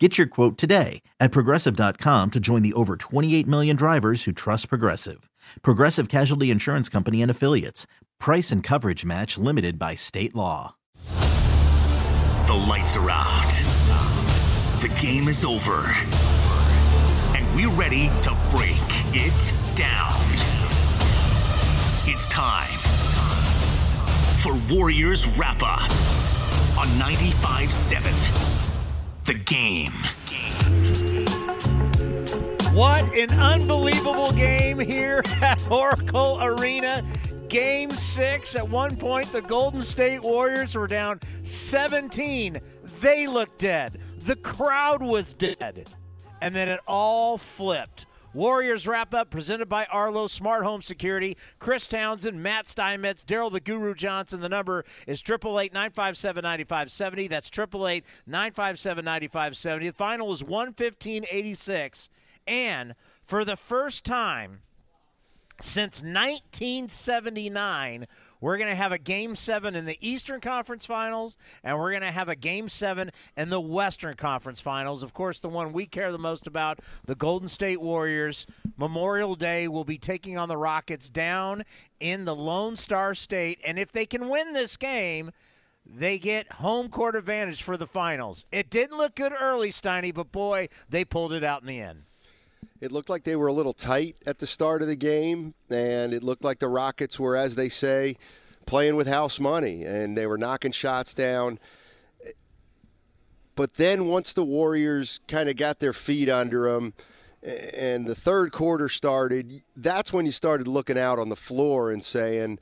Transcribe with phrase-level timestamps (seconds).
[0.00, 4.68] Get your quote today at progressive.com to join the over 28 million drivers who trust
[4.68, 5.30] Progressive.
[5.62, 7.86] Progressive Casualty Insurance Company and Affiliates.
[8.18, 10.74] Price and coverage match limited by state law.
[10.96, 13.52] The lights are out.
[14.80, 15.84] The game is over.
[17.36, 18.82] And we're ready to break
[19.14, 20.20] it down.
[22.06, 22.68] It's time
[24.40, 25.88] for Warriors Wrap Up
[26.76, 28.73] on 95.7
[29.24, 29.92] the game.
[32.74, 37.04] What an unbelievable game here at Oracle Arena.
[37.48, 38.54] Game six.
[38.56, 42.58] At one point, the Golden State Warriors were down 17.
[43.00, 44.00] They looked dead.
[44.18, 45.88] The crowd was dead.
[46.42, 48.06] And then it all flipped.
[48.34, 51.36] Warriors wrap up presented by Arlo Smart Home Security.
[51.60, 54.40] Chris Townsend, Matt Steinmetz, Daryl the Guru Johnson.
[54.40, 57.28] The number is 888 957 9570.
[57.28, 59.86] That's 888 957 9570.
[59.86, 62.10] The final is 115 86.
[62.48, 64.62] And for the first time
[65.62, 68.08] since 1979,
[68.44, 72.02] we're going to have a game seven in the Eastern Conference Finals, and we're going
[72.02, 75.02] to have a game seven in the Western Conference Finals.
[75.02, 78.44] Of course, the one we care the most about, the Golden State Warriors.
[78.76, 81.64] Memorial Day will be taking on the Rockets down
[82.00, 85.30] in the Lone Star State, and if they can win this game,
[85.86, 88.44] they get home court advantage for the finals.
[88.52, 92.02] It didn't look good early, Steiny, but boy, they pulled it out in the end.
[92.80, 96.12] It looked like they were a little tight at the start of the game, and
[96.12, 98.16] it looked like the Rockets were, as they say,
[98.66, 101.58] playing with house money, and they were knocking shots down.
[103.56, 106.94] But then once the Warriors kind of got their feet under them,
[107.42, 112.02] and the third quarter started, that's when you started looking out on the floor and
[112.02, 112.58] saying,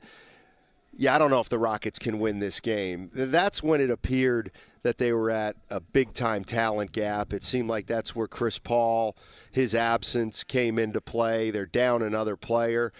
[0.95, 3.09] yeah, I don't know if the Rockets can win this game.
[3.13, 4.51] That's when it appeared–
[4.83, 7.33] that they were at a big time talent gap.
[7.33, 9.15] It seemed like that's where Chris Paul,
[9.51, 11.51] his absence came into play.
[11.51, 12.91] They're down another player.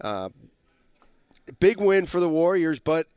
[0.00, 0.30] Uh,
[1.60, 3.08] big win for the Warriors, but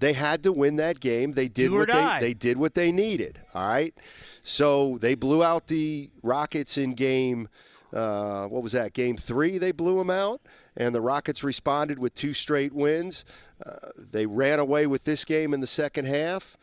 [0.00, 1.32] they had to win that game.
[1.32, 3.40] They did what they, they did what they needed.
[3.54, 3.94] All right,
[4.42, 7.48] so they blew out the Rockets in game.
[7.92, 8.92] Uh, what was that?
[8.92, 10.40] Game three, they blew them out,
[10.76, 13.24] and the Rockets responded with two straight wins.
[13.64, 16.56] Uh, they ran away with this game in the second half.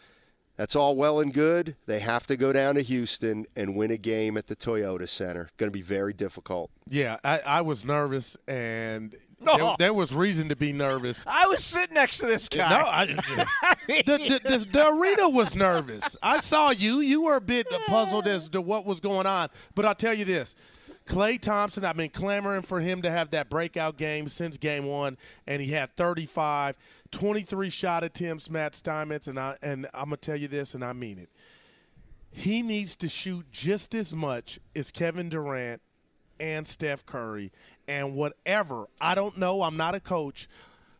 [0.57, 1.75] That's all well and good.
[1.85, 5.49] They have to go down to Houston and win a game at the Toyota Center.
[5.57, 6.71] Going to be very difficult.
[6.87, 9.57] Yeah, I, I was nervous, and oh.
[9.57, 11.25] there, there, was reason to be nervous.
[11.27, 12.69] I was sitting next to this guy.
[12.69, 13.05] No, I,
[13.87, 16.15] the, the, the, the, arena was nervous.
[16.23, 17.01] I saw you.
[17.01, 19.49] You were a bit puzzled as to what was going on.
[19.73, 20.55] But I'll tell you this.
[21.07, 25.17] Klay Thompson, I've been clamoring for him to have that breakout game since game one,
[25.45, 26.75] and he had 35.
[27.11, 30.93] 23 shot attempts, Matt Steinmetz, and I and I'm gonna tell you this, and I
[30.93, 31.29] mean it.
[32.31, 35.81] He needs to shoot just as much as Kevin Durant
[36.39, 37.51] and Steph Curry,
[37.87, 38.85] and whatever.
[38.99, 39.61] I don't know.
[39.61, 40.49] I'm not a coach.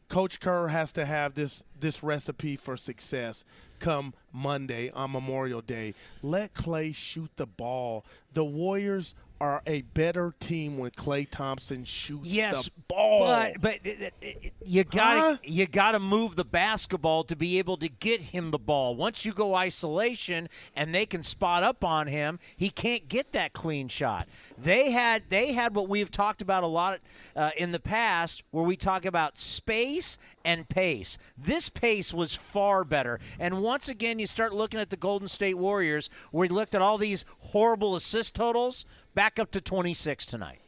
[0.08, 3.44] Coach Kerr has to have this this recipe for success
[3.80, 5.94] come Monday on Memorial Day.
[6.22, 8.06] Let Klay shoot the ball.
[8.34, 13.26] The Warriors are a better team when Klay Thompson shoots yes, the ball.
[13.26, 15.38] But but it, it, you got huh?
[15.44, 18.96] you got to move the basketball to be able to get him the ball.
[18.96, 23.54] Once you go isolation and they can spot up on him, he can't get that
[23.54, 24.28] clean shot.
[24.58, 27.00] They had they had what we've talked about a lot
[27.36, 31.18] uh, in the past, where we talk about space and pace.
[31.38, 33.20] This pace was far better.
[33.40, 36.82] And once again, you start looking at the Golden State Warriors, where we looked at
[36.82, 38.86] all these horrible assist totals
[39.16, 40.60] back up to 26 tonight.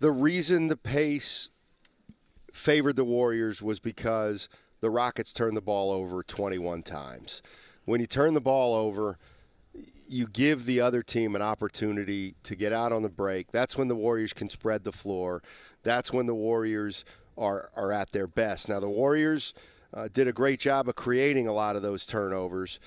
[0.00, 1.50] The reason the pace
[2.52, 4.48] favored the Warriors was because
[4.80, 7.42] the Rockets turned the ball over 21 times.
[7.84, 9.18] When you turn the ball over,
[10.08, 13.52] you give the other team an opportunity to get out on the break.
[13.52, 15.42] That's when the Warriors can spread the floor.
[15.82, 17.04] That's when the Warriors
[17.36, 18.68] are, are at their best.
[18.68, 19.52] Now, the Warriors
[19.92, 22.78] uh, did a great job of creating a lot of those turnovers.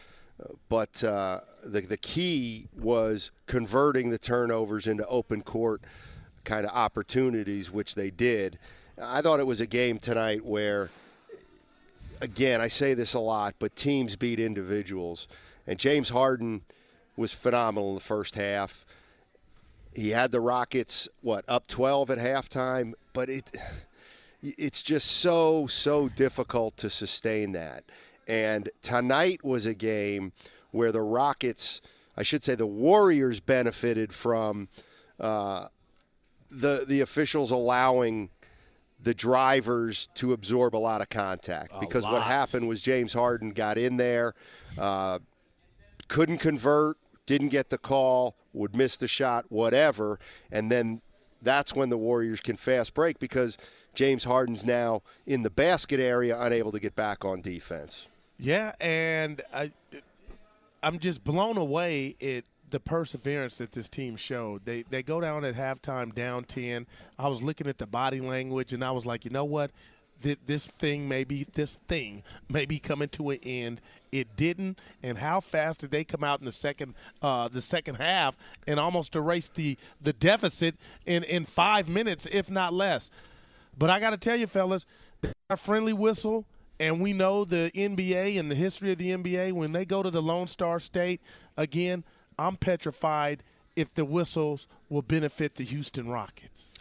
[0.69, 5.81] But uh, the the key was converting the turnovers into open court
[6.43, 8.57] kind of opportunities, which they did.
[9.01, 10.89] I thought it was a game tonight where,
[12.19, 15.27] again, I say this a lot, but teams beat individuals,
[15.65, 16.63] and James Harden
[17.15, 18.85] was phenomenal in the first half.
[19.93, 23.45] He had the Rockets what up 12 at halftime, but it
[24.41, 27.83] it's just so so difficult to sustain that.
[28.31, 30.31] And tonight was a game
[30.71, 31.81] where the Rockets,
[32.15, 34.69] I should say, the Warriors benefited from
[35.19, 35.67] uh,
[36.49, 38.29] the the officials allowing
[39.03, 42.13] the drivers to absorb a lot of contact A because lot.
[42.13, 44.33] what happened was James Harden got in there,
[44.77, 45.19] uh,
[46.07, 46.95] couldn't convert,
[47.25, 50.19] didn't get the call, would miss the shot, whatever,
[50.49, 51.01] and then
[51.41, 53.57] that's when the Warriors can fast break because
[53.93, 58.07] James Harden's now in the basket area, unable to get back on defense.
[58.41, 59.71] Yeah, and I,
[60.81, 64.65] I'm just blown away at the perseverance that this team showed.
[64.65, 66.87] They they go down at halftime down ten.
[67.19, 69.69] I was looking at the body language and I was like, you know what?
[70.23, 73.81] Th- This thing may be this thing may be coming to an end.
[74.11, 77.95] It didn't, and how fast did they come out in the second uh, the second
[77.95, 78.35] half
[78.65, 83.11] and almost erase the the deficit in in five minutes, if not less.
[83.77, 84.85] But I got to tell you, fellas,
[85.49, 86.45] a friendly whistle,
[86.81, 89.53] and we know the NBA and the history of the NBA.
[89.53, 91.21] When they go to the Lone Star State
[91.55, 92.03] again,
[92.39, 93.43] I'm petrified
[93.75, 96.71] if the whistles will benefit the Houston Rockets.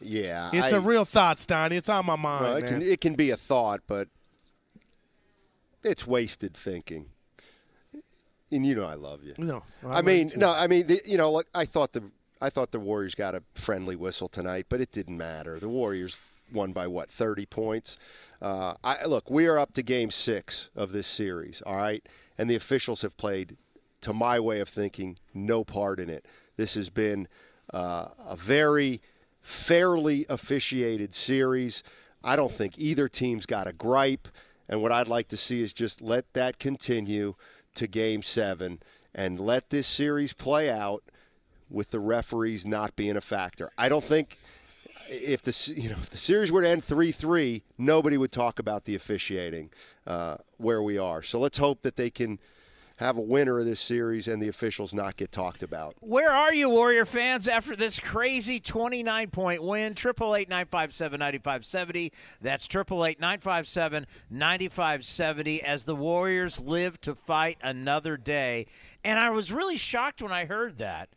[0.00, 1.72] Yeah, It's a a real thought, Steiny.
[1.72, 4.08] It's on my mind, Well, it can it can be a thought, but
[5.84, 7.06] it's wasted thinking.
[8.50, 9.34] And you know I love you.
[9.38, 12.02] no, I, mean, no, I mean, the, you know, like I thought the
[12.40, 15.60] I thought the Warriors got a friendly whistle tonight, but it didn't matter.
[15.60, 16.18] The Warriors
[16.52, 17.98] won by what, 30 points?
[18.40, 22.06] Uh, I look, we are up to game six of this series, all right,
[22.36, 23.56] and the officials have played,
[24.00, 26.26] to my way of thinking, no part in it.
[26.56, 27.28] This has been
[27.72, 29.00] uh, a very
[29.42, 31.82] fairly officiated series.
[32.24, 34.28] I don't think either team's got a gripe.
[34.68, 37.34] And what I'd like to see is just let that continue
[37.74, 38.80] to game seven
[39.14, 41.02] and let this series play out
[41.68, 43.70] with the referees not being a factor.
[43.76, 44.38] I don't think
[45.12, 48.58] if the you know if the series were to end three three, nobody would talk
[48.58, 49.70] about the officiating
[50.06, 51.22] uh, where we are.
[51.22, 52.38] So let's hope that they can
[52.96, 55.96] have a winner of this series and the officials not get talked about.
[56.00, 59.92] Where are you, Warrior fans, after this crazy 29 point win?
[59.92, 62.12] 888 957 9570.
[62.40, 68.66] That's 888 957 9570 as the Warriors live to fight another day.
[69.04, 71.08] And I was really shocked when I heard that.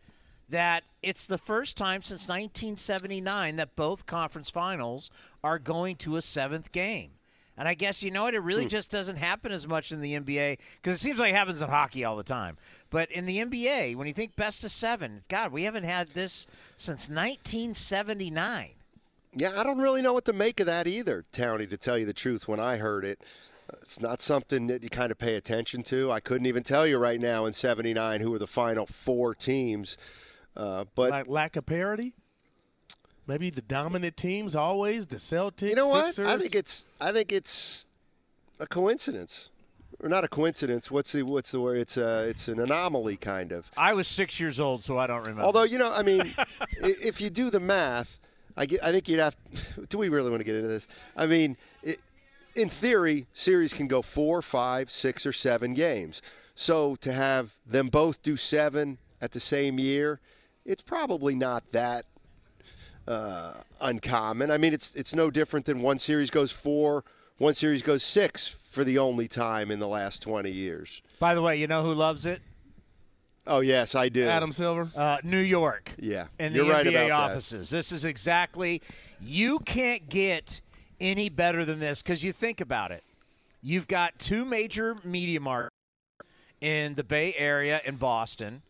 [0.49, 5.09] That it's the first time since 1979 that both conference finals
[5.43, 7.11] are going to a seventh game.
[7.57, 8.33] And I guess you know what?
[8.33, 8.69] It really hmm.
[8.69, 11.69] just doesn't happen as much in the NBA because it seems like it happens in
[11.69, 12.57] hockey all the time.
[12.89, 16.47] But in the NBA, when you think best of seven, God, we haven't had this
[16.77, 18.71] since 1979.
[19.37, 22.05] Yeah, I don't really know what to make of that either, Townie, to tell you
[22.05, 22.47] the truth.
[22.47, 23.19] When I heard it,
[23.81, 26.11] it's not something that you kind of pay attention to.
[26.11, 29.97] I couldn't even tell you right now in 79 who were the final four teams.
[30.55, 32.13] Uh, but like lack of parity.
[33.27, 35.69] Maybe the dominant teams always the Celtics.
[35.69, 36.07] you know what?
[36.07, 36.27] Sixers.
[36.27, 37.85] I think it's I think it's
[38.59, 39.49] a coincidence.
[40.01, 40.91] Or not a coincidence.
[40.91, 41.77] What's the what's the word?
[41.77, 43.71] It's a it's an anomaly kind of.
[43.77, 45.43] I was six years old, so I don't remember.
[45.43, 46.35] Although you know, I mean,
[46.81, 48.19] if you do the math,
[48.57, 49.35] I, get, I think you'd have.
[49.89, 50.87] Do we really want to get into this?
[51.15, 51.99] I mean, it,
[52.55, 56.21] in theory, series can go four, five, six, or seven games.
[56.55, 60.19] So to have them both do seven at the same year,
[60.65, 62.05] it's probably not that
[63.07, 64.51] uh, uncommon.
[64.51, 67.03] I mean, it's it's no different than one series goes four,
[67.37, 71.01] one series goes six for the only time in the last twenty years.
[71.19, 72.41] By the way, you know who loves it?
[73.47, 74.27] Oh yes, I do.
[74.27, 74.89] Adam Silver.
[74.95, 75.91] Uh, New York.
[75.99, 77.31] Yeah, in you're the right NBA about that.
[77.31, 77.69] offices.
[77.69, 78.81] This is exactly
[79.21, 80.61] you can't get
[80.99, 83.03] any better than this because you think about it.
[83.61, 85.75] You've got two major media markets
[86.61, 88.61] in the Bay Area and Boston.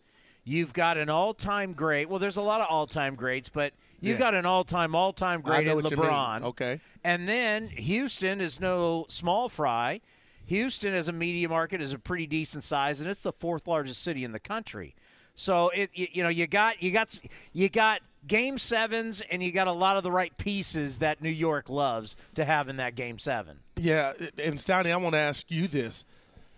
[0.46, 2.08] You've got an all-time great.
[2.08, 4.26] Well, there's a lot of all-time greats, but you've Yeah.
[4.26, 6.06] got an all-time all-time great in what you mean.
[6.06, 6.44] LeBron.
[6.44, 6.80] Okay.
[7.04, 10.02] And then Houston is no small fry.
[10.46, 14.04] Houston as a media market is a pretty decent size, and it's the fourth largest
[14.04, 14.94] city in the country.
[15.34, 17.20] So it you, you know you got you got
[17.52, 21.30] you got game sevens, and you got a lot of the right pieces that New
[21.32, 23.58] York loves to have in that game seven.
[23.76, 26.06] Yeah, and Stoney, I want to ask you this: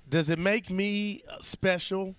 [0.09, 2.15] Does it make me special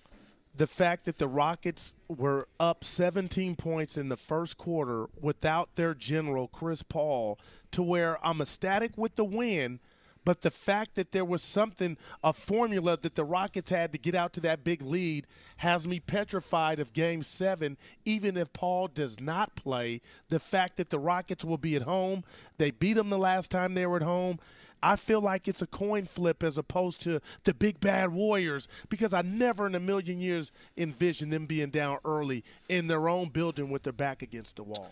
[0.55, 5.93] the fact that the Rockets were up 17 points in the first quarter without their
[5.93, 7.39] general Chris Paul,
[7.71, 9.79] to where I'm ecstatic with the win?
[10.25, 14.15] But the fact that there was something, a formula that the Rockets had to get
[14.15, 15.25] out to that big lead,
[15.57, 20.01] has me petrified of game seven, even if Paul does not play.
[20.29, 22.23] The fact that the Rockets will be at home,
[22.57, 24.39] they beat them the last time they were at home.
[24.81, 29.13] I feel like it's a coin flip as opposed to the big bad Warriors because
[29.13, 33.69] I never in a million years envisioned them being down early in their own building
[33.69, 34.91] with their back against the wall.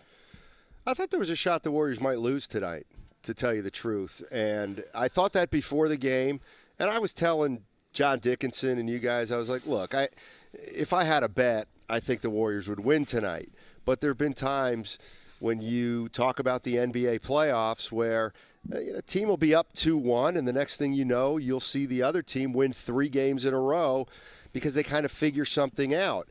[0.86, 2.88] I thought there was a shot the Warriors might lose tonight,
[3.24, 4.24] to tell you the truth.
[4.32, 6.40] And I thought that before the game,
[6.80, 7.64] and I was telling
[7.94, 10.10] John Dickinson and you guys, I was like, look, I
[10.54, 13.50] if I had a bet, I think the Warriors would win tonight.
[13.86, 14.98] But there have been times
[15.40, 18.34] when you talk about the NBA playoffs where
[18.74, 21.38] uh, you know, a team will be up 2-1 and the next thing you know,
[21.38, 24.08] you'll see the other team win 3 games in a row
[24.52, 26.28] because they kind of figure something out.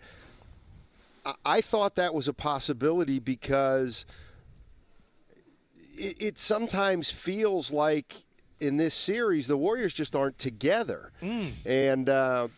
[1.25, 4.05] I, I thought that was a possibility because
[5.97, 8.25] it, it sometimes feels like
[8.61, 11.13] in this series the Warriors just aren't together.
[11.23, 11.53] Mm.
[11.65, 12.49] And uh,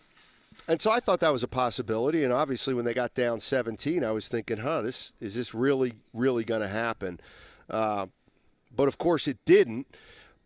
[0.69, 2.23] and so I thought that was a possibility.
[2.23, 5.95] And obviously, when they got down 17, I was thinking, huh, this is this really,
[6.13, 7.19] really going to happen?
[7.71, 8.07] Uh,
[8.77, 9.87] but of course, it didn't.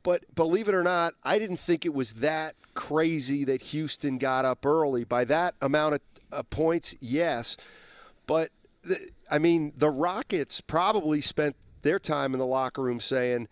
[0.05, 4.45] But believe it or not, I didn't think it was that crazy that Houston got
[4.45, 5.05] up early.
[5.05, 6.01] By that amount of
[6.33, 7.57] uh, points, yes.
[8.27, 8.51] But,
[8.83, 13.49] the, I mean, the Rockets probably spent their time in the locker room saying,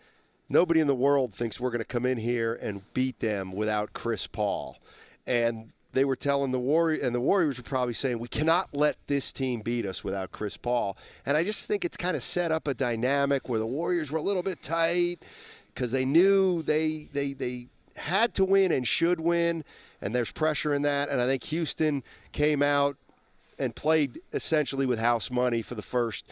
[0.49, 3.93] nobody in the world thinks we're going to come in here and beat them without
[3.93, 4.77] Chris Paul.
[5.25, 8.95] And they were telling the Warriors, and the Warriors were probably saying, we cannot let
[9.07, 10.97] this team beat us without Chris Paul.
[11.25, 14.19] And I just think it's kind of set up a dynamic where the Warriors were
[14.19, 15.23] a little bit tight
[15.73, 19.63] because they knew they, they, they had to win and should win,
[20.01, 21.09] and there's pressure in that.
[21.09, 22.97] And I think Houston came out
[23.59, 26.25] and played essentially with house money for the first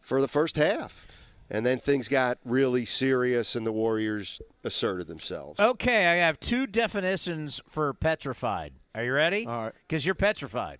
[0.00, 1.06] for the first half.
[1.48, 5.60] And then things got really serious, and the Warriors asserted themselves.
[5.60, 8.72] Okay, I have two definitions for petrified.
[8.96, 9.46] Are you ready?
[9.46, 9.72] All right.
[9.86, 10.78] Because you're petrified.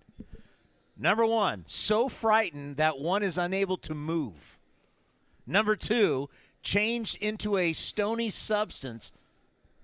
[0.97, 4.57] Number one, so frightened that one is unable to move.
[5.45, 6.27] Number two,
[6.63, 9.11] changed into a stony substance.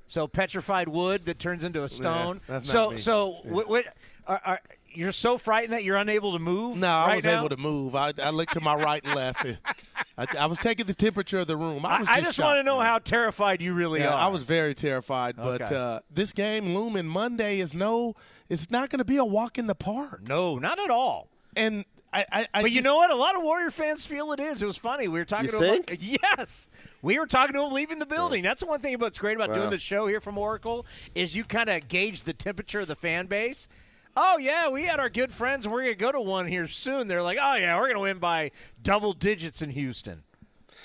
[0.07, 2.41] So petrified wood that turns into a stone.
[2.49, 3.81] Yeah, so so yeah.
[4.27, 4.61] are, are,
[4.95, 6.77] you're so frightened that you're unable to move.
[6.77, 7.39] No, I was now?
[7.39, 7.95] able to move.
[7.95, 9.45] I, I looked to my right and left.
[10.17, 11.85] I, I, was taking the temperature of the room.
[11.85, 14.17] I, just, I just want to know how terrified you really yeah, are.
[14.17, 15.35] I was very terrified.
[15.35, 15.75] But okay.
[15.75, 18.15] uh, this game looming Monday is no.
[18.49, 20.27] It's not going to be a walk in the park.
[20.27, 21.29] No, not at all.
[21.55, 23.09] And I, I, I but just, you know what?
[23.09, 24.61] A lot of Warrior fans feel it is.
[24.61, 25.07] It was funny.
[25.07, 25.89] We were talking you to think?
[25.89, 26.19] him.
[26.37, 26.67] Yes,
[27.01, 28.43] we were talking to him leaving the building.
[28.43, 28.51] Yeah.
[28.51, 30.85] That's the one thing about that's great about doing the show here from Oracle
[31.15, 33.67] is you kind of gauge the temperature of the fan base.
[34.15, 35.67] Oh yeah, we had our good friends.
[35.67, 37.07] We're gonna go to one here soon.
[37.07, 38.51] They're like, oh yeah, we're gonna win by
[38.81, 40.23] double digits in Houston.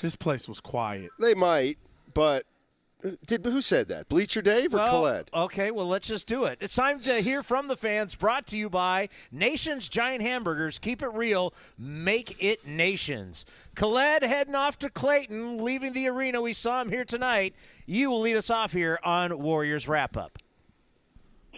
[0.00, 1.10] This place was quiet.
[1.18, 1.78] They might,
[2.14, 2.44] but
[3.04, 4.08] uh, did who said that?
[4.08, 5.30] Bleacher Dave or well, Khaled?
[5.34, 6.58] Okay, well let's just do it.
[6.60, 8.14] It's time to hear from the fans.
[8.14, 10.78] Brought to you by Nations Giant Hamburgers.
[10.78, 13.44] Keep it real, make it Nations.
[13.74, 16.40] Khaled heading off to Clayton, leaving the arena.
[16.40, 17.54] We saw him here tonight.
[17.84, 20.38] You will lead us off here on Warriors Wrap Up.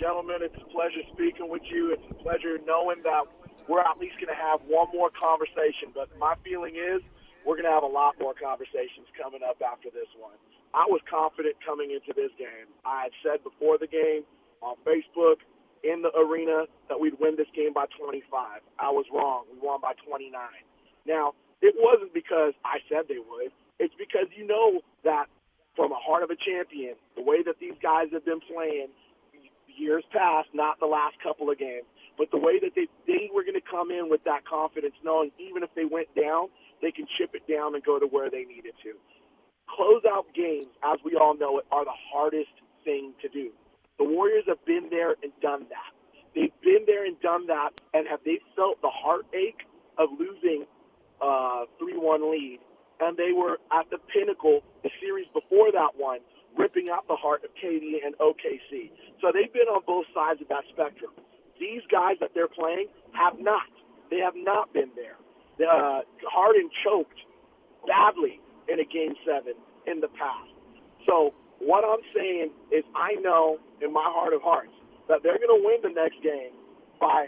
[0.00, 1.92] Gentlemen, it's a pleasure speaking with you.
[1.92, 3.28] It's a pleasure knowing that
[3.68, 5.92] we're at least going to have one more conversation.
[5.92, 7.04] But my feeling is
[7.44, 10.40] we're going to have a lot more conversations coming up after this one.
[10.72, 12.72] I was confident coming into this game.
[12.80, 14.24] I had said before the game
[14.64, 15.44] on Facebook,
[15.84, 18.24] in the arena, that we'd win this game by 25.
[18.80, 19.44] I was wrong.
[19.52, 20.32] We won by 29.
[21.04, 23.52] Now, it wasn't because I said they would.
[23.76, 25.28] It's because you know that
[25.76, 28.88] from a heart of a champion, the way that these guys have been playing
[29.76, 31.84] years past, not the last couple of games,
[32.18, 35.30] but the way that they, they were going to come in with that confidence, knowing
[35.38, 36.48] even if they went down,
[36.82, 38.92] they can chip it down and go to where they needed to.
[39.68, 42.52] Closeout games, as we all know it, are the hardest
[42.84, 43.50] thing to do.
[43.98, 45.92] The Warriors have been there and done that.
[46.34, 49.66] They've been there and done that, and have they felt the heartache
[49.98, 50.64] of losing
[51.20, 52.60] a uh, 3-1 lead?
[53.00, 56.20] And they were at the pinnacle the series before that one,
[56.56, 58.90] ripping out the heart of KD and OKC.
[59.20, 61.12] So they've been on both sides of that spectrum.
[61.58, 63.68] These guys that they're playing have not.
[64.10, 65.16] They have not been there.
[65.60, 67.20] Uh, Harden choked
[67.86, 69.54] badly in a game seven
[69.86, 70.50] in the past.
[71.06, 74.72] So what I'm saying is I know in my heart of hearts
[75.08, 76.56] that they're going to win the next game
[77.00, 77.26] by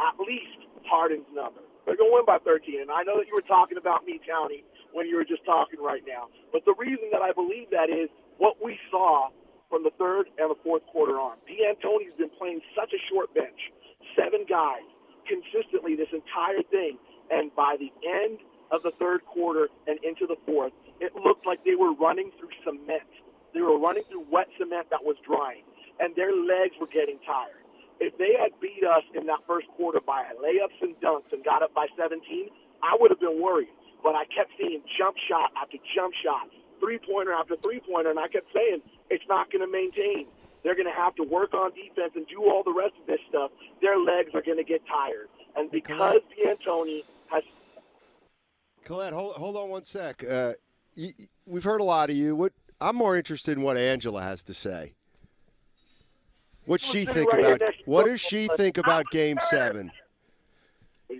[0.00, 1.60] at least Harden's number.
[1.84, 2.80] They're going to win by 13.
[2.82, 5.78] And I know that you were talking about me, Townie, when you were just talking
[5.78, 6.28] right now.
[6.52, 8.08] But the reason that I believe that is
[8.38, 9.28] what we saw
[9.70, 11.36] from the third and the fourth quarter on.
[11.46, 13.58] D'Antoni's been playing such a short bench,
[14.14, 14.86] seven guys
[15.26, 16.96] consistently this entire thing.
[17.30, 18.38] And by the end
[18.70, 22.54] of the third quarter and into the fourth, it looked like they were running through
[22.64, 23.10] cement.
[23.52, 25.64] They were running through wet cement that was drying,
[26.00, 27.66] and their legs were getting tired.
[27.98, 31.62] If they had beat us in that first quarter by layups and dunks and got
[31.62, 32.20] up by 17,
[32.84, 33.72] I would have been worried.
[34.04, 38.18] But I kept seeing jump shot after jump shot, three pointer after three pointer, and
[38.18, 38.80] I kept saying
[39.10, 40.26] it's not going to maintain.
[40.64, 43.20] They're going to have to work on defense and do all the rest of this
[43.28, 43.50] stuff.
[43.80, 47.42] Their legs are going to get tired, and because D'Antoni has.
[48.84, 50.24] Colette, hold hold on one sec.
[50.28, 50.52] Uh,
[50.94, 51.10] you,
[51.46, 52.34] we've heard a lot of you.
[52.34, 54.92] What I'm more interested in what Angela has to say.
[56.66, 57.70] What's she think right about?
[57.84, 59.38] What does she think about Game.
[59.50, 59.92] Seven?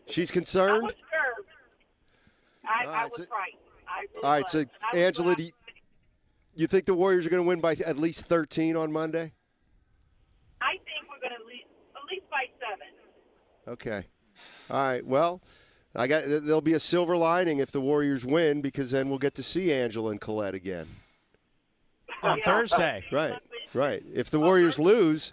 [0.09, 0.83] She's I concerned.
[0.85, 0.93] was.
[2.69, 3.55] I, All I was so- right.
[3.97, 4.53] I really All right, was.
[4.53, 5.53] so And I was Angela, do you,
[6.55, 9.33] you think the Warriors are going to win by at least 13 on Monday?
[10.61, 12.89] I think we're going to lead at least by seven.
[13.69, 14.07] Okay.
[14.71, 15.05] All right.
[15.05, 15.41] Well,
[15.95, 19.35] I got there'll be a silver lining if the Warriors win because then we'll get
[19.37, 20.87] to see Angela and Colette again.
[22.23, 22.45] on Yeah.
[22.45, 23.05] Thursday.
[23.11, 23.35] Right.
[23.75, 24.03] Right.
[24.15, 25.33] If the Warriors lose,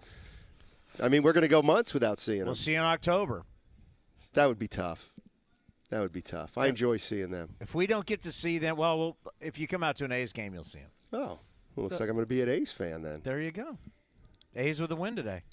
[1.02, 2.48] I mean, we're going to go months without seeing them.
[2.48, 3.44] We'll see you in October.
[4.34, 5.10] That would be tough.
[5.94, 6.58] That would be tough.
[6.58, 7.56] I enjoy seeing them.
[7.60, 10.12] If we don't get to see them, well, we'll if you come out to an
[10.12, 10.90] A's game, you'll see them.
[11.14, 11.40] Oh,
[11.76, 13.22] well, looks like I'm going to be an A's fan then.
[13.24, 13.78] There you go.
[14.56, 15.44] A's with a win today.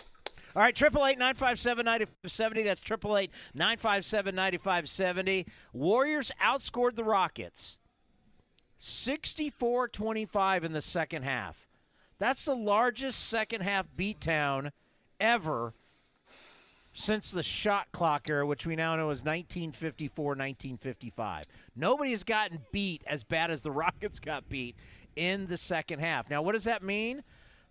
[0.57, 2.63] All right, triple eight nine five seven ninety five seventy.
[2.63, 5.47] That's triple eight nine five seven ninety five seventy.
[5.75, 7.79] Warriors outscored the Rockets
[8.81, 11.69] 64-25 in the second half.
[12.19, 14.71] That's the largest second half beatdown
[15.21, 15.75] ever
[17.01, 21.45] since the shot clock era, which we now know is 1954-1955.
[21.75, 24.77] Nobody has gotten beat as bad as the Rockets got beat
[25.17, 26.29] in the second half.
[26.31, 27.23] Now, what does that mean?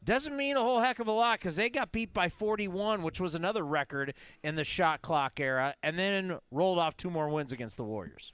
[0.06, 3.20] Doesn't mean a whole heck of a lot because they got beat by 41, which
[3.20, 7.52] was another record in the shot clock era, and then rolled off two more wins
[7.52, 8.32] against the Warriors.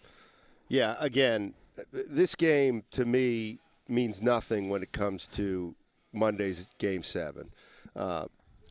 [0.69, 1.53] Yeah, again,
[1.93, 5.73] th- this game to me means nothing when it comes to
[6.13, 7.49] Monday's game seven.
[7.95, 8.25] Uh,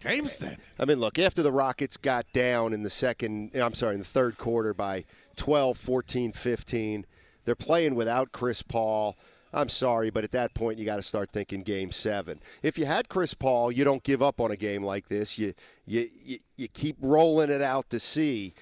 [0.05, 0.59] Game seven.
[0.79, 4.05] I mean, look, after the Rockets got down in the second, I'm sorry, in the
[4.05, 5.07] third quarter by
[5.37, 7.07] 12, 14, 15,
[7.47, 9.17] they're playing without Chris Paul.
[9.53, 12.41] I'm sorry, but at that point, you got to start thinking game seven.
[12.63, 15.39] If you had Chris Paul, you don't give up on a game like this.
[15.39, 15.55] You,
[15.87, 18.53] you, you, you keep rolling it out to see.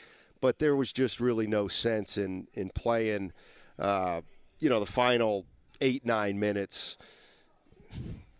[0.41, 3.33] But there was just really no sense in, in playing,
[3.79, 4.21] uh,
[4.61, 5.47] you know, the final
[5.81, 6.97] eight, nine minutes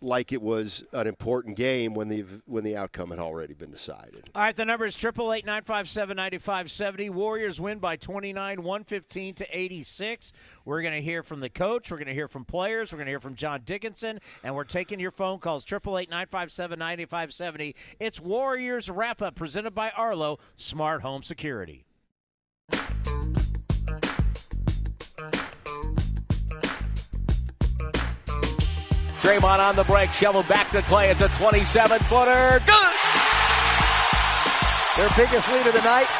[0.03, 4.29] like it was an important game when the when the outcome had already been decided.
[4.35, 7.09] All right, the number is triple eight nine five seven ninety five seventy.
[7.09, 10.33] Warriors win by 29, 115 to 86.
[10.65, 11.89] We're going to hear from the coach.
[11.89, 12.91] We're going to hear from players.
[12.91, 14.19] We're going to hear from John Dickinson.
[14.43, 17.75] And we're taking your phone calls triple eight nine five seven ninety five seventy.
[17.99, 21.85] It's Warriors Wrap Up presented by Arlo Smart Home Security.
[29.23, 31.09] Draymond on the break, shoveled back to Klay.
[31.09, 31.63] It's a 27
[32.11, 32.59] footer.
[32.67, 32.93] Good!
[34.99, 36.11] Their biggest lead of the night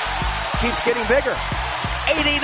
[0.63, 1.35] keeps getting bigger.
[2.07, 2.39] 89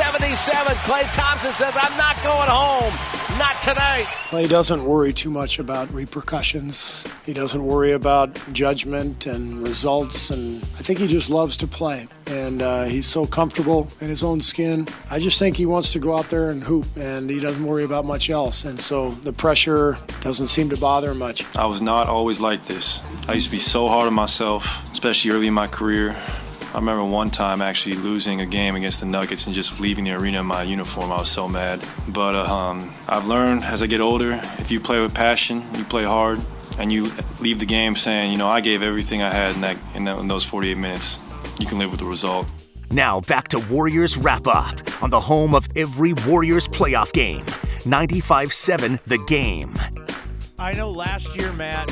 [0.00, 0.76] 77.
[0.88, 3.17] Klay Thompson says, I'm not going home.
[3.38, 4.06] Not tonight.
[4.30, 7.06] Klay doesn't worry too much about repercussions.
[7.24, 12.08] He doesn't worry about judgment and results, and I think he just loves to play.
[12.26, 14.88] And uh, he's so comfortable in his own skin.
[15.08, 17.84] I just think he wants to go out there and hoop, and he doesn't worry
[17.84, 18.64] about much else.
[18.64, 21.44] And so the pressure doesn't seem to bother him much.
[21.56, 23.00] I was not always like this.
[23.28, 26.20] I used to be so hard on myself, especially early in my career.
[26.78, 30.12] I remember one time actually losing a game against the Nuggets and just leaving the
[30.12, 31.10] arena in my uniform.
[31.10, 31.84] I was so mad.
[32.06, 35.82] But uh, um, I've learned as I get older, if you play with passion, you
[35.82, 36.40] play hard,
[36.78, 37.10] and you
[37.40, 40.20] leave the game saying, you know, I gave everything I had in, that, in, that,
[40.20, 41.18] in those 48 minutes,
[41.58, 42.46] you can live with the result.
[42.92, 47.44] Now back to Warriors Wrap Up on the home of every Warriors playoff game.
[47.86, 49.74] 95 7 the game.
[50.60, 51.90] I know last year, Matt,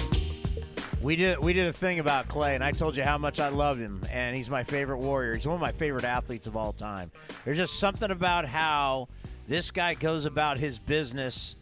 [1.06, 3.48] we did we did a thing about Klay, and I told you how much I
[3.48, 5.36] love him, and he's my favorite Warrior.
[5.36, 7.12] He's one of my favorite athletes of all time.
[7.44, 9.06] There's just something about how
[9.46, 11.54] this guy goes about his business,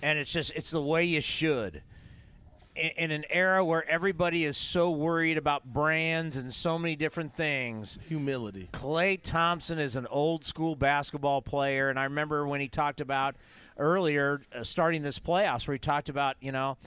[0.00, 1.82] and it's just it's the way you should.
[2.74, 7.36] In, in an era where everybody is so worried about brands and so many different
[7.36, 8.70] things, Humility.
[8.72, 13.36] Klay Thompson is an old school basketball player, and I remember when he talked about
[13.78, 16.78] earlier uh, starting this playoffs, where he talked about you know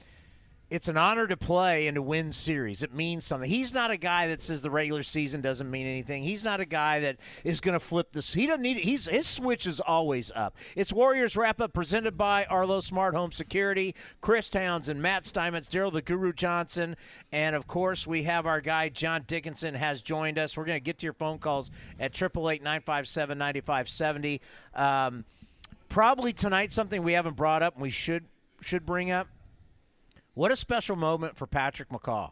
[0.69, 2.83] it's an honor to play and to win series.
[2.83, 3.49] It means something.
[3.49, 6.23] He's not a guy that says the regular season doesn't mean anything.
[6.23, 8.33] He's not a guy that is going to flip this.
[8.33, 8.77] He doesn't need.
[8.77, 10.57] He's his switch is always up.
[10.75, 15.93] It's Warriors wrap up presented by Arlo Smart Home Security, Chris Townsend, Matt Steinmetz, Daryl
[15.93, 16.97] the Guru Johnson,
[17.31, 20.57] and of course we have our guy John Dickinson has joined us.
[20.57, 23.61] We're going to get to your phone calls at triple eight nine five seven ninety
[23.61, 24.41] five seventy.
[24.75, 25.23] Um,
[25.87, 28.25] probably tonight something we haven't brought up and we should
[28.61, 29.27] should bring up.
[30.37, 32.29] What a special moment for Patrick McCaw.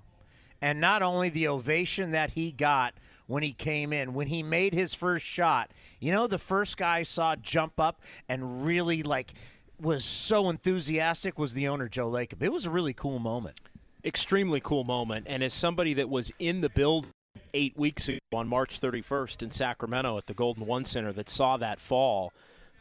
[0.62, 2.94] And not only the ovation that he got
[3.26, 5.72] when he came in, when he made his first shot.
[6.00, 9.34] You know, the first guy I saw jump up and really like
[9.82, 12.44] was so enthusiastic was the owner Joe Lacob.
[12.44, 13.60] It was a really cool moment.
[14.04, 15.26] extremely cool moment.
[15.28, 17.08] And as somebody that was in the build
[17.56, 21.58] eight weeks ago on March 31st in Sacramento at the Golden One Center that saw
[21.58, 22.32] that fall,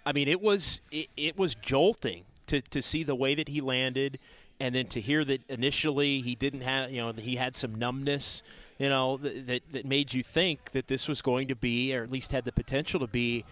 [0.05, 3.63] I mean, it was it, it was jolting to to see the way that he
[3.63, 4.19] landed,
[4.61, 8.43] and then to hear that initially he didn't have, you know, he had some numbness,
[8.79, 12.03] you know, that that, that made you think that this was going to be, or
[12.03, 13.45] at least had the potential to be,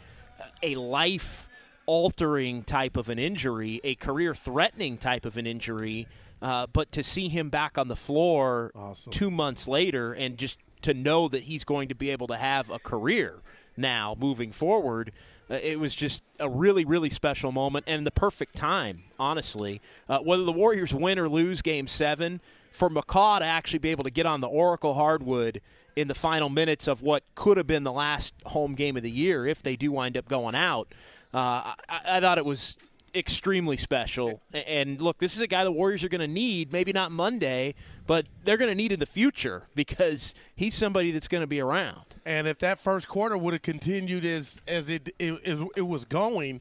[0.62, 1.48] a life
[1.86, 6.06] altering type of an injury, a career threatening type of an injury.
[6.40, 9.12] Uh, but to see him back on the floor awesome.
[9.12, 12.68] two months later and just to know that he's going to be able to have
[12.68, 13.36] a career
[13.76, 15.12] now moving forward,
[15.56, 19.80] it was just a really, really special moment and the perfect time, honestly.
[20.08, 22.40] Uh, whether the Warriors win or lose game seven,
[22.72, 25.60] for McCaw to actually be able to get on the Oracle hardwood
[25.94, 29.10] in the final minutes of what could have been the last home game of the
[29.10, 30.88] year if they do wind up going out.
[31.34, 32.76] Uh, I, I thought it was
[33.14, 34.40] extremely special.
[34.52, 37.74] And look, this is a guy the Warriors are going to need, maybe not Monday,
[38.06, 41.60] but they're going to need in the future because he's somebody that's going to be
[41.60, 42.14] around.
[42.24, 45.40] And if that first quarter would have continued as as it it,
[45.76, 46.60] it was going,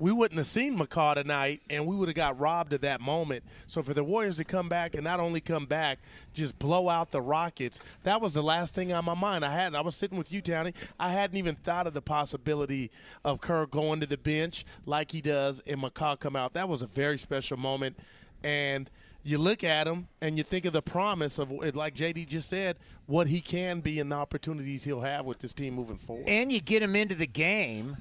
[0.00, 3.44] we wouldn't have seen McCaw tonight, and we would have got robbed at that moment.
[3.66, 5.98] So for the Warriors to come back and not only come back,
[6.32, 9.44] just blow out the Rockets, that was the last thing on my mind.
[9.44, 9.76] I hadn't.
[9.76, 10.72] I was sitting with you, Townie.
[10.98, 12.90] I hadn't even thought of the possibility
[13.24, 16.54] of Kerr going to the bench like he does, and McCaw come out.
[16.54, 17.96] That was a very special moment,
[18.42, 18.88] and
[19.22, 22.78] you look at him and you think of the promise of, like JD just said,
[23.06, 26.26] what he can be and the opportunities he'll have with this team moving forward.
[26.26, 27.98] And you get him into the game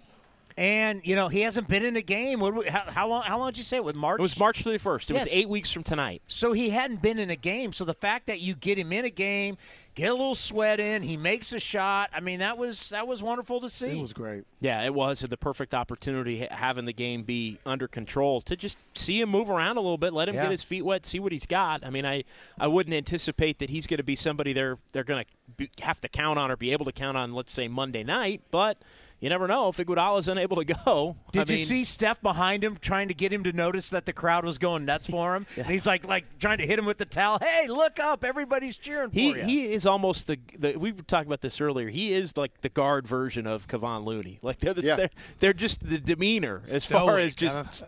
[0.59, 2.41] and you know he hasn't been in a game.
[2.41, 3.23] How, how long?
[3.23, 4.19] How long did you say it was March?
[4.19, 5.03] It was March 31st.
[5.03, 5.23] It yes.
[5.23, 6.21] was eight weeks from tonight.
[6.27, 7.71] So he hadn't been in a game.
[7.71, 9.57] So the fact that you get him in a game,
[9.95, 12.09] get a little sweat in, he makes a shot.
[12.13, 13.99] I mean, that was that was wonderful to see.
[13.99, 14.43] It was great.
[14.59, 19.21] Yeah, it was the perfect opportunity having the game be under control to just see
[19.21, 20.41] him move around a little bit, let him yeah.
[20.41, 21.85] get his feet wet, see what he's got.
[21.85, 22.25] I mean, I
[22.59, 25.23] I wouldn't anticipate that he's going to be somebody they're they're going
[25.57, 27.33] to have to count on or be able to count on.
[27.33, 28.77] Let's say Monday night, but
[29.19, 31.15] you never know if Iguodala's unable to go.
[31.31, 34.05] Did I you mean, see Steph behind him trying to get him to notice that
[34.05, 35.45] the crowd was going nuts for him?
[35.55, 35.63] yeah.
[35.63, 37.39] And he's like, like trying to hit him with the towel.
[37.39, 38.23] Hey, look up!
[38.23, 39.45] Everybody's cheering he, for you.
[39.45, 40.75] He is almost the, the.
[40.77, 41.89] We were talking about this earlier.
[41.89, 44.39] He is like the guard version of Kevon Looney.
[44.49, 44.95] Like they're the, yeah.
[44.95, 47.83] they're, they're just the demeanor as stoic, far as just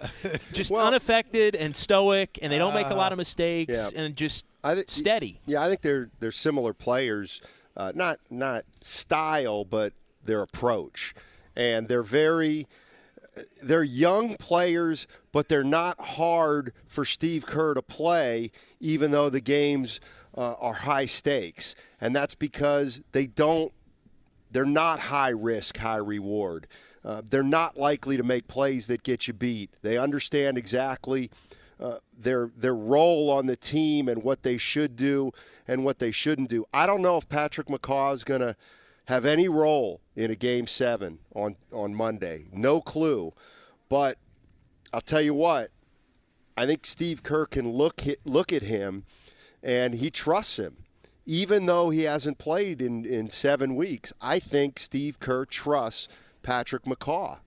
[0.53, 3.89] just well, unaffected and stoic, and they don't make a lot of Uh, mistakes yeah.
[3.95, 5.39] and just I th- steady.
[5.45, 7.41] Yeah, I think they're they're similar players,
[7.77, 9.93] uh, not not style, but
[10.25, 11.13] their approach,
[11.55, 12.67] and they're very
[13.61, 19.39] they're young players, but they're not hard for Steve Kerr to play, even though the
[19.39, 20.01] games
[20.37, 23.71] uh, are high stakes, and that's because they don't
[24.51, 26.67] they're not high risk, high reward.
[27.05, 29.71] Uh, they're not likely to make plays that get you beat.
[29.81, 31.31] They understand exactly
[31.79, 35.31] uh, their their role on the team and what they should do
[35.67, 36.65] and what they shouldn't do.
[36.73, 38.55] I don't know if Patrick McCaw is going to
[39.05, 42.45] have any role in a game seven on on Monday.
[42.51, 43.33] No clue,
[43.89, 44.17] but
[44.93, 45.71] I'll tell you what.
[46.57, 49.05] I think Steve Kerr can look look at him,
[49.63, 50.77] and he trusts him,
[51.25, 54.13] even though he hasn't played in in seven weeks.
[54.21, 56.07] I think Steve Kerr trusts
[56.43, 57.39] Patrick McCaw.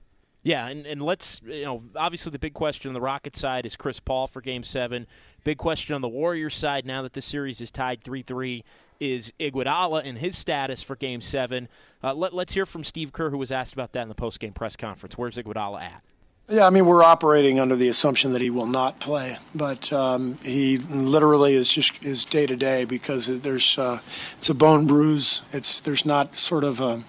[0.42, 3.76] Yeah, and, and let's, you know, obviously the big question on the Rockets side is
[3.76, 5.06] Chris Paul for game seven.
[5.42, 8.62] Big question on the Warriors side now that the series is tied 3 3
[9.00, 11.68] is Iguodala and his status for game seven.
[12.02, 14.52] Uh, let, let's hear from Steve Kerr, who was asked about that in the post-game
[14.52, 15.16] press conference.
[15.16, 16.02] Where's Iguodala at?
[16.48, 20.36] Yeah, I mean we're operating under the assumption that he will not play, but um,
[20.42, 24.00] he literally is just is day to day because there's uh,
[24.36, 25.40] it's a bone bruise.
[25.54, 27.02] It's there's not sort of a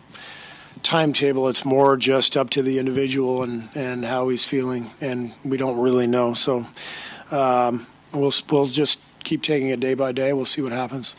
[0.84, 1.50] timetable.
[1.50, 5.80] It's more just up to the individual and, and how he's feeling, and we don't
[5.80, 6.34] really know.
[6.34, 6.67] So
[7.30, 10.32] um, we'll we'll just keep taking it day by day.
[10.32, 11.17] We'll see what happens.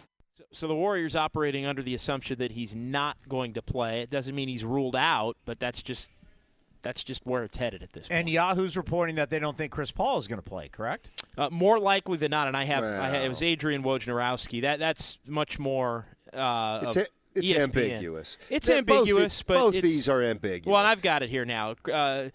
[0.57, 4.01] So, so the Warriors operating under the assumption that he's not going to play.
[4.01, 6.11] It doesn't mean he's ruled out, but that's just
[6.83, 8.21] that's just where it's headed at this point.
[8.21, 10.69] And Yahoo's reporting that they don't think Chris Paul is going to play.
[10.69, 11.09] Correct?
[11.37, 13.03] Uh, more likely than not, and I have, Wow.
[13.03, 14.63] I have it was Adrian Wojnarowski.
[14.63, 16.07] That that's much more.
[16.33, 17.59] Uh, It's, of a, it's ESPN.
[17.63, 18.39] ambiguous.
[18.51, 20.67] It's They're- both ambiguous, the- but both it's- these are ambiguous.
[20.71, 21.75] Well, and I've got it here now.
[21.93, 22.29] Uh,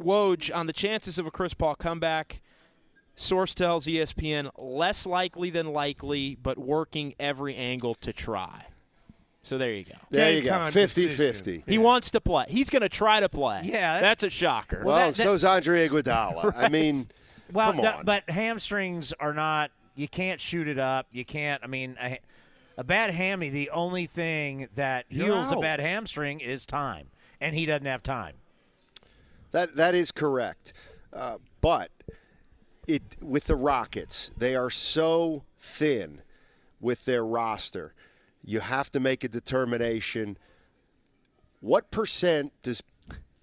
[0.00, 2.40] Woj on the chances of a Chris Paul comeback.
[3.16, 8.66] Source tells ESPN less likely than likely, but working every angle to try.
[9.42, 9.94] So there you go.
[10.10, 11.62] there you Game go, time 50-50.
[11.66, 12.44] He wants to play.
[12.48, 13.62] He's going to try to play.
[13.64, 14.82] Yeah, that's a shocker.
[14.84, 16.52] Well, that- that- so's Andre Iguodala.
[16.56, 17.08] I mean,
[17.52, 18.04] Well, come th- on.
[18.04, 19.70] but hamstrings are not.
[19.94, 21.06] You can't shoot it up.
[21.12, 21.62] You can't.
[21.64, 22.18] I mean, a,
[22.76, 23.48] a bad hammy.
[23.48, 27.06] The only thing that heals a bad hamstring is time,
[27.40, 28.34] and he doesn't have time.
[29.52, 30.72] That that is correct,
[31.14, 31.90] uh, but
[32.86, 36.22] it with the Rockets, they are so thin
[36.80, 37.94] with their roster.
[38.44, 40.38] You have to make a determination.
[41.60, 42.82] What percent does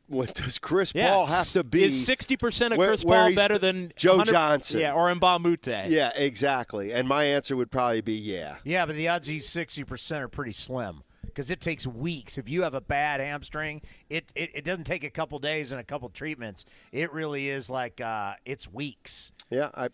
[0.07, 1.85] what does Chris Yeah, Paul have to be?
[1.85, 4.79] Is sixty percent of where- Chris where Paul better than Joe 100 Johnson?
[4.79, 5.67] Yeah, or Mbah a Moute.
[5.89, 6.93] Yeah, exactly.
[6.93, 8.57] And my answer would probably be yeah.
[8.63, 12.37] Yeah, but the odds he's sixty percent are pretty slim because it takes weeks.
[12.37, 15.81] If you have a bad hamstring, it, it, it doesn't take a couple days and
[15.81, 16.65] a couple treatments.
[16.91, 19.31] It really is like uh, it's weeks.
[19.49, 19.89] Yeah, I,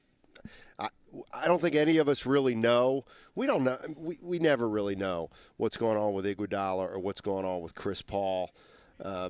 [0.77, 0.89] I,
[1.33, 3.05] I don't think any of us really know.
[3.35, 3.77] We don't know.
[3.95, 7.73] We, we never really know what's going on with Iguodala or what's going on with
[7.75, 8.51] Chris Paul.
[9.03, 9.29] Uh,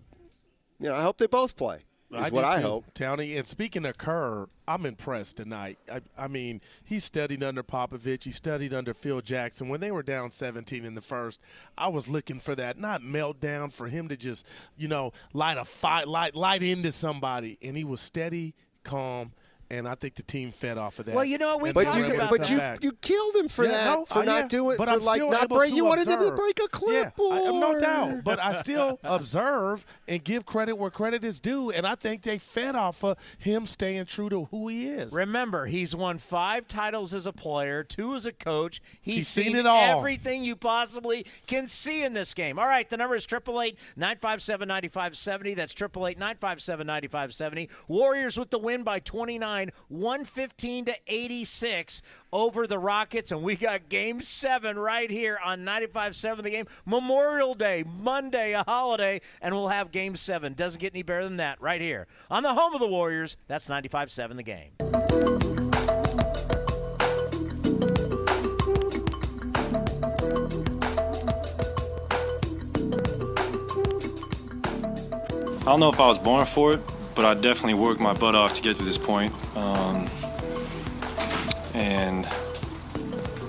[0.80, 1.86] you know, I hope they both play.
[2.12, 2.94] Is I what I too, hope.
[2.96, 3.38] Townie.
[3.38, 5.78] And speaking of Kerr, I'm impressed tonight.
[5.92, 8.24] I, I mean, he studied under Popovich.
[8.24, 9.70] He studied under Phil Jackson.
[9.70, 11.40] When they were down 17 in the first,
[11.78, 14.46] I was looking for that not meltdown for him to just,
[14.76, 19.34] you know, light a fight, light light into somebody, and he was steady, calm.
[19.72, 21.14] And I think the team fed off of that.
[21.14, 23.48] Well, you know what, we But talked were you, about but you, you killed him
[23.50, 25.48] for Yeah, that, no, for uh, not yeah, doing, but for I'm like still not
[25.50, 25.70] break.
[25.70, 27.34] to You wanted them to break a Yeah, clipboard.
[27.38, 28.24] I, no doubt.
[28.24, 32.40] But I still observe and give credit where credit is due, and I think they
[32.40, 35.14] fed off of him staying true to who he is.
[35.14, 38.82] Remember, he's won five titles as a player, two as a coach.
[39.02, 40.00] He's, He's seen it all.
[40.00, 42.58] Everything you possibly can see in this game.
[42.58, 45.54] All right, the number is 888 957 9570.
[45.54, 47.70] That's 888 957 9570.
[47.88, 49.00] Warriors with the win by
[49.66, 53.32] 29, 115 to 86 over the Rockets.
[53.32, 56.68] And we got game seven right here on 95 7 the game.
[56.86, 60.54] Memorial Day, Monday, a holiday, and we'll have game seven.
[60.54, 63.38] Doesn't get any better than that right here on the home of the Warriors.
[63.48, 64.72] That's 95 7 the game.
[75.62, 76.82] I don't know if I was born for it,
[77.16, 79.34] but I definitely worked my butt off to get to this point.
[79.56, 80.08] Um,
[81.74, 82.28] and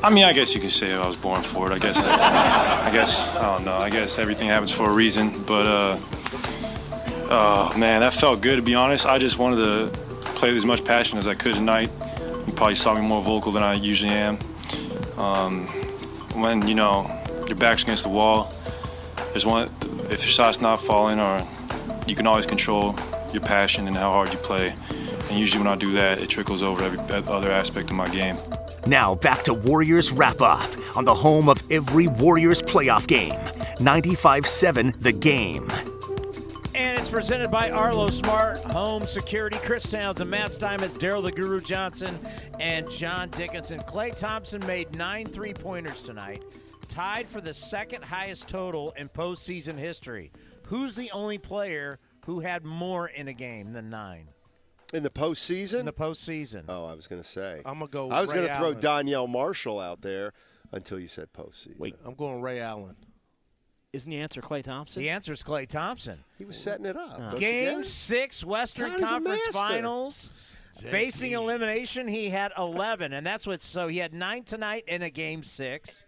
[0.02, 1.74] I mean, I guess you could say I was born for it.
[1.74, 1.96] I guess.
[1.98, 3.76] I guess I don't know.
[3.76, 5.42] I guess everything happens for a reason.
[5.44, 5.98] But uh,
[7.30, 9.06] oh man, that felt good to be honest.
[9.06, 9.98] I just wanted to
[10.36, 11.90] play with as much passion as I could tonight.
[12.46, 14.38] You probably saw me more vocal than I usually am.
[15.18, 15.66] Um,
[16.34, 17.10] when you know
[17.46, 18.52] your back's against the wall,
[19.30, 19.70] there's one.
[20.04, 21.46] If your shot's not falling, or
[22.06, 22.96] you can always control
[23.32, 24.74] your passion and how hard you play.
[25.28, 28.36] And usually when I do that, it trickles over every other aspect of my game.
[28.86, 33.38] Now back to Warriors Wrap Up on the home of every Warriors playoff game.
[33.78, 35.68] 95 7 the game.
[36.74, 39.58] And it's presented by Arlo Smart Home Security.
[39.58, 42.18] Chris Townsend Matt Steinmetz, Daryl the Guru Johnson,
[42.58, 43.80] and John Dickinson.
[43.80, 46.44] Klay Thompson made nine three pointers tonight,
[46.88, 50.32] tied for the second highest total in postseason history.
[50.64, 54.28] Who's the only player who had more in a game than nine?
[54.92, 55.80] In the postseason?
[55.80, 56.64] In the postseason.
[56.68, 57.62] Oh, I was going to say.
[57.64, 58.10] I'm gonna go.
[58.10, 60.32] I was going to throw Donyell Marshall out there
[60.72, 61.78] until you said postseason.
[61.78, 62.96] Wait, I'm going Ray Allen.
[63.92, 65.02] Isn't the answer Klay Thompson?
[65.02, 66.18] The answer is Klay Thompson.
[66.38, 67.18] He was setting it up.
[67.18, 67.88] Don't Game it?
[67.88, 69.52] six, Western Connor's a Conference master.
[69.52, 70.32] Finals.
[70.90, 73.60] Facing elimination, he had 11, and that's what.
[73.60, 76.04] So he had nine tonight in a game six,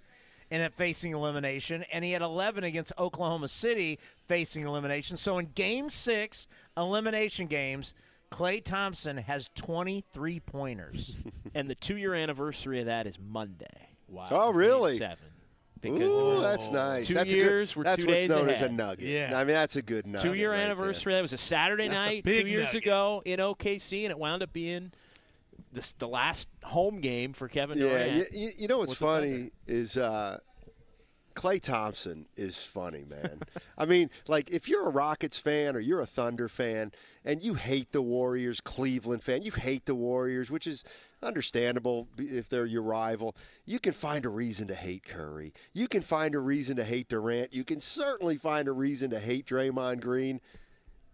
[0.53, 3.99] in a facing elimination, and he had 11 against Oklahoma City
[4.33, 5.19] facing elimination.
[5.19, 7.93] So in game six, elimination games,
[8.31, 11.15] Klay Thompson has 23 pointers.
[11.55, 13.67] and the two-year anniversary of that is Monday.
[14.09, 14.29] Wow.
[14.31, 14.97] Oh, really?
[14.97, 15.19] Seven.
[15.83, 17.09] Because Ooh, that's nice.
[17.09, 18.63] Two that's years, a good, we're that's two what's days known ahead.
[18.63, 19.05] as a nugget.
[19.07, 19.33] Yeah.
[19.39, 20.31] I mean, that's a good nugget.
[20.31, 20.65] Two-year right there.
[20.67, 21.13] anniversary.
[21.13, 22.83] That was a Saturday That's night big two years nugget.
[22.85, 24.93] ago in OKC, and it wound up being
[25.73, 28.33] this, the last home game for Kevin Yeah, Durant.
[28.33, 30.39] you, you know what's funny is uh,
[31.35, 33.43] Klay Thompson is funny, man.
[33.79, 36.93] I mean, like if you're a Rockets fan or you're a Thunder fan
[37.25, 40.85] and you hate the Warriors, Cleveland fan, you hate the Warriors, which is
[41.23, 43.37] understandable if they're your rival.
[43.65, 45.53] You can find a reason to hate Curry.
[45.73, 47.55] You can find a reason to hate Durant.
[47.55, 50.41] You can certainly find a reason to hate Draymond Green.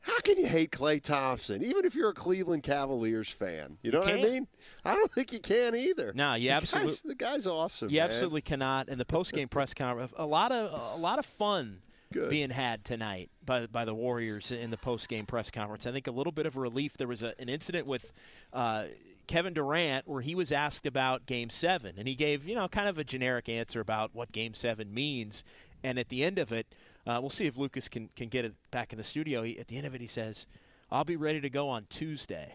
[0.00, 3.76] How can you hate Klay Thompson, even if you're a Cleveland Cavaliers fan?
[3.82, 4.46] You know what I mean?
[4.84, 6.12] I don't think you can either.
[6.14, 7.90] No, you absolutely- the guy's awesome.
[7.90, 8.10] You man.
[8.10, 8.88] absolutely cannot.
[8.88, 11.80] And the post-game press conference, a lot of a lot of fun
[12.12, 12.30] Good.
[12.30, 15.86] being had tonight by by the Warriors in the post-game press conference.
[15.86, 16.96] I think a little bit of relief.
[16.96, 18.12] There was a, an incident with
[18.52, 18.84] uh,
[19.26, 22.88] Kevin Durant where he was asked about Game Seven, and he gave you know kind
[22.88, 25.44] of a generic answer about what Game Seven means.
[25.84, 26.66] And at the end of it,
[27.06, 29.42] uh, we'll see if Lucas can can get it back in the studio.
[29.42, 30.46] He, at the end of it, he says,
[30.90, 32.54] "I'll be ready to go on Tuesday."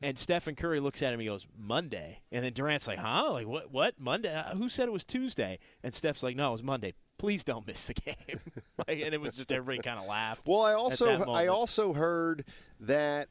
[0.03, 1.21] And Stephen Curry looks at him.
[1.21, 3.33] He goes, "Monday." And then Durant's like, "Huh?
[3.33, 3.71] Like what?
[3.71, 4.35] What Monday?
[4.35, 6.93] Uh, Who said it was Tuesday?" And Steph's like, "No, it was Monday.
[7.17, 8.15] Please don't miss the game."
[8.87, 10.47] like, and it was just everybody kind of laughed.
[10.47, 12.45] Well, I also I also heard
[12.81, 13.29] that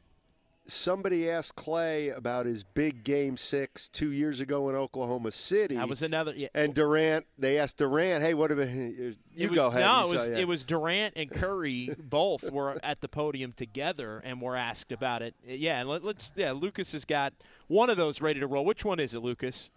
[0.71, 5.75] somebody asked Klay about his big game six two years ago in Oklahoma City.
[5.75, 6.33] That was another.
[6.35, 6.47] Yeah.
[6.53, 10.09] And Durant, they asked Durant, "Hey, what have you It was- go ahead?" No, it
[10.09, 10.37] was, saw- yeah.
[10.37, 15.21] it was Durant and Curry both were at the podium together and were asked about
[15.21, 15.35] it.
[15.47, 17.33] Uh, yeah, and let, us Yeah, Lucas has got
[17.67, 18.65] one of those ready to roll.
[18.65, 19.69] Which one is it, Lucas?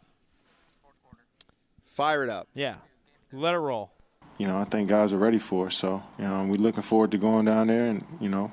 [1.95, 2.49] Fire it up.
[2.55, 2.77] Yeah,
[3.33, 3.91] let it roll.
[4.39, 5.73] you know, I think guys are ready for it.
[5.73, 8.51] So, you know, we're looking forward to going down there and, you know,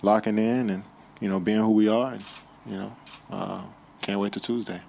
[0.00, 0.84] locking in and,
[1.22, 2.12] you know, being who we are.
[2.14, 2.24] And,
[2.66, 2.96] you know,
[3.30, 3.62] uh,
[4.02, 4.80] can't wait till Tuesday.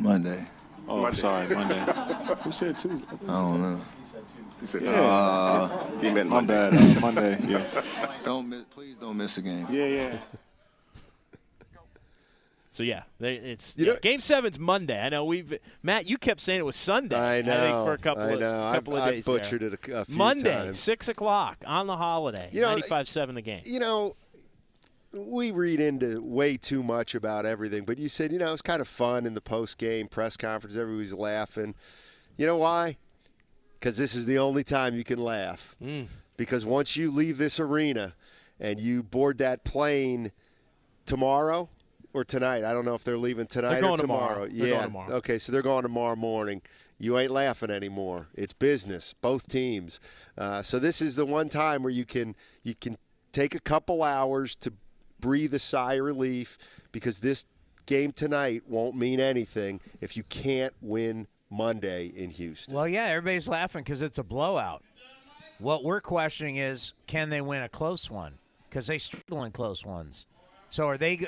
[0.00, 0.46] Monday.
[0.88, 1.16] Oh, Monday.
[1.18, 1.78] sorry, Monday.
[2.42, 3.04] Who said Tuesday?
[3.10, 3.80] I don't know.
[4.60, 4.90] He said Yeah.
[5.02, 6.54] Uh, He meant my Monday.
[6.70, 6.74] bad.
[6.96, 7.82] Uh, Monday, yeah.
[8.24, 9.66] Don't miss, please don't miss a game.
[9.70, 10.18] Yeah, yeah.
[12.70, 15.00] So yeah, they, it's You yeah, know- game seven's Monday.
[15.00, 16.06] I know we've Matt.
[16.08, 17.16] You kept saying it was Sunday.
[17.18, 17.60] I know.
[17.60, 18.62] think for a couple I of know.
[18.62, 19.24] I've- couple of I've days.
[19.24, 19.38] there.
[19.38, 20.78] butchered it a- a few Monday, times.
[20.78, 22.50] six o'clock on the holiday.
[22.52, 23.62] You know, Ninety-five seven the game.
[23.64, 24.14] You know,
[25.12, 28.80] we read into way too much about everything, but you said, you know, it's kind
[28.80, 30.76] of fun in the post game press conference.
[30.76, 31.74] Everybody's laughing.
[32.36, 32.96] You know why?
[33.78, 35.74] Because this is the only time you can laugh.
[35.82, 36.08] Mm.
[36.36, 38.14] Because once you leave this arena
[38.60, 40.32] and you board that plane
[41.06, 41.68] tomorrow
[42.12, 44.28] or tonight, I don't know if they're leaving tonight going or tomorrow.
[44.28, 44.48] tomorrow.
[44.48, 44.74] They're yeah.
[44.74, 45.12] going tomorrow.
[45.14, 46.62] Okay, so they're going tomorrow morning.
[46.98, 48.26] You ain't laughing anymore.
[48.34, 50.00] It's business, both teams.
[50.36, 52.98] Uh, so this is the one time where you can you can
[53.32, 54.72] take a couple hours to
[55.20, 56.58] breathe a sigh of relief
[56.92, 57.46] because this
[57.86, 62.74] game tonight won't mean anything if you can't win Monday in Houston.
[62.74, 64.82] Well, yeah, everybody's laughing because it's a blowout.
[65.58, 68.38] What we're questioning is, can they win a close one?
[68.68, 70.26] Because they struggle in close ones.
[70.68, 71.26] So are they?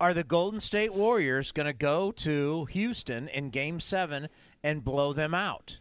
[0.00, 4.28] Are the Golden State Warriors going to go to Houston in Game Seven
[4.62, 5.78] and blow them out?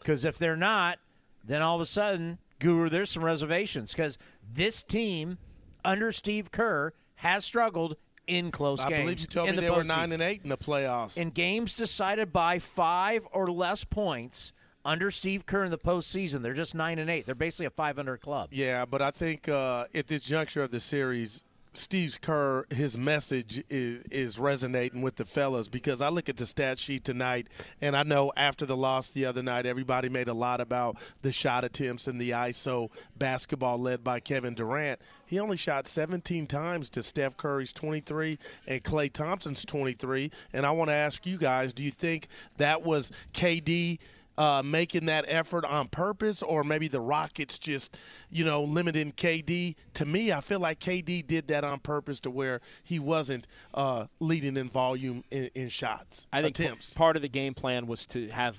[0.00, 0.98] Because if they're not,
[1.44, 4.18] then all of a sudden, Guru, there's some reservations because
[4.52, 5.38] this team
[5.84, 9.02] under Steve Kerr has struggled in close I games.
[9.02, 11.16] believe you told in me the they were nine and eight in the playoffs.
[11.16, 14.52] In games decided by five or less points
[14.84, 17.26] under Steve Kerr in the postseason, they're just nine and eight.
[17.26, 18.48] They're basically a 500 club.
[18.52, 21.42] Yeah, but I think uh, at this juncture of the series,
[21.74, 26.44] Steve Kerr, his message is, is resonating with the fellas because I look at the
[26.44, 27.48] stat sheet tonight,
[27.80, 31.32] and I know after the loss the other night, everybody made a lot about the
[31.32, 35.00] shot attempts and the ISO basketball led by Kevin Durant.
[35.24, 40.30] He only shot 17 times to Steph Curry's 23 and Klay Thompson's 23.
[40.52, 43.98] And I want to ask you guys, do you think that was KD?
[44.38, 47.94] Uh, making that effort on purpose, or maybe the Rockets just,
[48.30, 49.74] you know, limiting KD.
[49.92, 54.06] To me, I feel like KD did that on purpose to where he wasn't uh,
[54.20, 58.06] leading in volume in, in shots, I think p- part of the game plan was
[58.06, 58.56] to have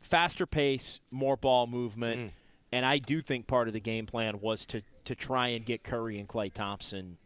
[0.00, 2.30] faster pace, more ball movement, Mm.
[2.72, 5.82] and I do think part of the game plan was to to try and get
[5.82, 7.16] Curry and Klay Thompson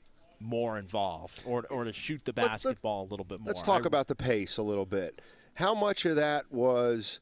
[0.40, 3.48] more involved, or or to shoot the Let's- let's- basketball a little bit more.
[3.48, 5.20] Let's talk I- about the pace a little bit.
[5.54, 7.20] How much of that was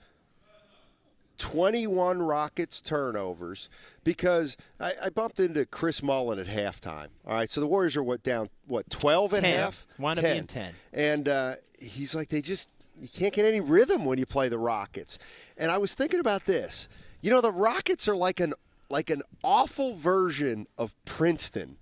[1.40, 3.68] 21 Rockets turnovers?
[4.05, 7.09] Because I, I bumped into Chris Mullin at halftime.
[7.26, 9.59] All right, so the Warriors are what down what 12 and a 10.
[9.59, 9.87] half?
[9.98, 10.74] Wound up being 10.
[10.92, 14.59] And uh, he's like, they just you can't get any rhythm when you play the
[14.59, 15.18] Rockets.
[15.57, 16.87] And I was thinking about this.
[17.22, 18.55] You know, the Rockets are like an
[18.90, 21.76] like an awful version of Princeton.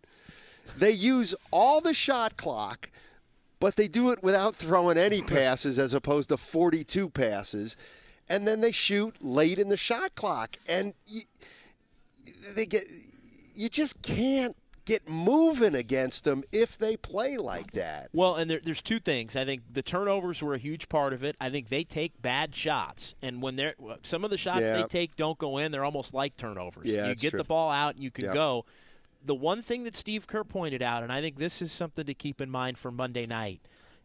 [0.77, 2.91] They use all the shot clock,
[3.59, 7.77] but they do it without throwing any passes as opposed to 42 passes.
[8.31, 10.57] And then they shoot late in the shot clock.
[10.69, 11.23] And you,
[12.55, 12.85] they get
[13.55, 14.57] you just can't
[14.89, 18.09] get moving against them if they play like that.
[18.15, 19.37] Well, and there, there's two things.
[19.37, 21.37] I think the turnovers were a huge part of it.
[21.41, 24.81] I think they take bad shots, and when they're some of the shots Yeah.
[24.81, 26.87] they take don't go in, they're almost like turnovers.
[26.87, 27.39] Yeah, you get true.
[27.39, 28.65] the ball out, and you can go.
[29.27, 32.15] The one thing that Steve Kerr pointed out, and I think this is something to
[32.15, 33.61] keep in mind for Monday night,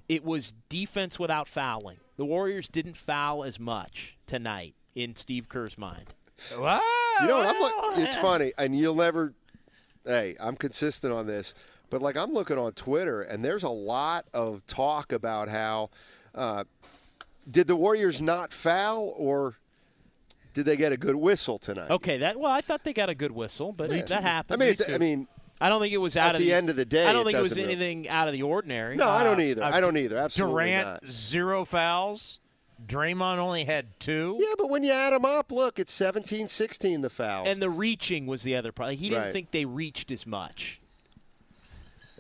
[0.10, 1.98] it was defense without fouling.
[2.18, 6.14] The Warriors didn't foul as much tonight in Steve Kerr's mind.
[6.58, 6.82] Wow.
[7.22, 7.48] You know what?
[7.56, 9.34] I'm look, it's funny, and you'll never.
[10.06, 11.54] Hey, I'm consistent on this,
[11.90, 15.90] but like I'm looking on Twitter, and there's a lot of talk about how
[16.36, 16.66] uh,
[17.50, 19.56] did the Warriors not foul, or
[20.54, 21.90] did they get a good whistle tonight?
[21.90, 24.04] Okay, that well, I thought they got a good whistle, but Yeah.
[24.06, 24.62] that happened.
[24.62, 25.28] I mean, it- I mean,
[25.64, 27.22] I don't think it was at out of the end of the day, I don't
[27.22, 28.98] it think it was doesn't really- anything out of the ordinary.
[28.98, 29.64] No, I don't Uh, either.
[29.64, 30.18] uh, I don't either.
[30.18, 31.12] Absolutely Durant not.
[31.12, 32.40] zero fouls.
[32.86, 34.38] Draymond only had two.
[34.42, 37.48] Yeah, but when you add them up, look, it's 17 16 the fouls.
[37.48, 38.98] And the reaching was the other problem.
[38.98, 39.34] He didn't Right.
[39.34, 40.82] think they reached as much.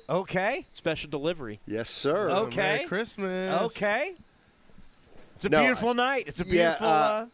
[0.09, 0.65] Okay.
[0.73, 1.59] Special delivery.
[1.65, 2.29] yes, sir.
[2.29, 2.55] Okay.
[2.57, 3.61] Merry Christmas.
[3.63, 4.15] Okay.
[5.35, 6.25] It's a No, beautiful night.
[6.27, 6.87] It's a yeah, beautiful.
[6.87, 7.25] uh, uh,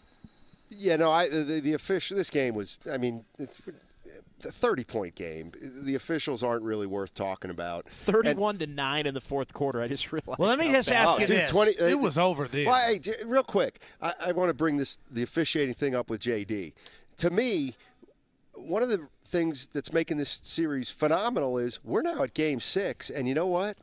[0.70, 2.16] Yeah, no, I the, the official.
[2.18, 2.78] This game was.
[2.91, 3.72] I mean, it's a
[4.42, 5.52] 30 point game.
[5.62, 7.88] The officials aren't really worth talking about.
[7.90, 9.82] 31 to 9 in the fourth quarter.
[9.82, 10.40] I just realized.
[10.40, 11.52] Well, let me just bad ask Oh, you dude, this.
[11.52, 12.66] 20, It uh, was over then.
[12.66, 16.22] Well, hey, real quick, I, I want to bring this the officiating thing up with
[16.22, 16.74] JD.
[17.18, 17.76] To me,
[18.54, 23.10] one of the things that's making this series phenomenal is we're now at Game Six,
[23.10, 23.78] and you know what?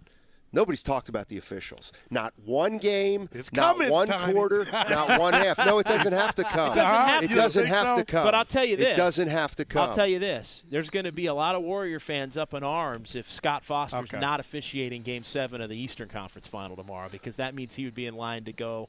[0.53, 1.93] Nobody's talked about the officials.
[2.11, 4.33] Not one game, It's not coming, one Tiny.
[4.33, 5.59] quarter, not one half.
[5.59, 6.75] No, it doesn't have to come.
[6.75, 7.35] doesn't have It to.
[7.35, 7.97] doesn't have so?
[7.99, 8.25] to come.
[8.25, 8.87] But I'll tell you this.
[8.95, 9.89] It doesn't have to come.
[9.91, 10.65] I'll tell you this.
[10.71, 14.05] There's going to be a lot of Warrior fans up in arms if Scott Foster's
[14.05, 14.19] Okay.
[14.21, 17.95] not officiating Game 7 of the Eastern Conference Final tomorrow because that means he would
[17.95, 18.89] be in line to go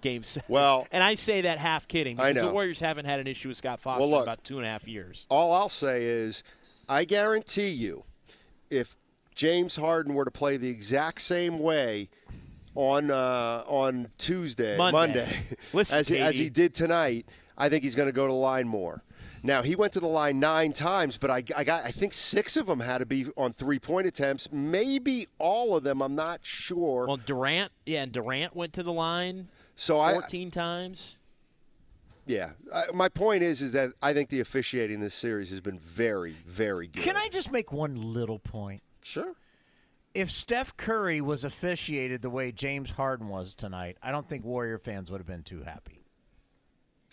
[0.00, 0.44] Game 7.
[0.48, 2.52] Well- and I say that half kidding I because the.
[2.52, 4.18] Warriors haven't had an issue with Scott Foster Well, look.
[4.20, 5.26] in about two and a half years.
[5.28, 6.42] All I'll say is,
[6.88, 8.04] I guarantee you,
[8.70, 8.96] if
[9.34, 12.08] James Harden were to play the exact same way
[12.74, 15.46] on uh, on Tuesday, Monday.
[15.72, 17.26] Listen, as he, as he did tonight,
[17.56, 19.02] I think he's going to go to the line more.
[19.42, 22.56] Now he went to the line nine times, but I, I got I think six
[22.56, 24.48] of them had to be on three point attempts.
[24.50, 26.00] Maybe all of them.
[26.00, 27.04] I'm not sure.
[27.06, 31.16] Well, Durant, yeah, and Durant went to the line so I 14 times.
[32.26, 32.52] yeah.
[32.72, 36.36] I, my point is is that I think the officiating this series has been very
[36.46, 37.02] very good.
[37.02, 38.82] Can I just make one little point?
[39.04, 39.34] Sure.
[40.14, 44.78] If Steph Curry was officiated the way James Harden was tonight, I don't think Warrior
[44.78, 46.04] fans would have been too happy.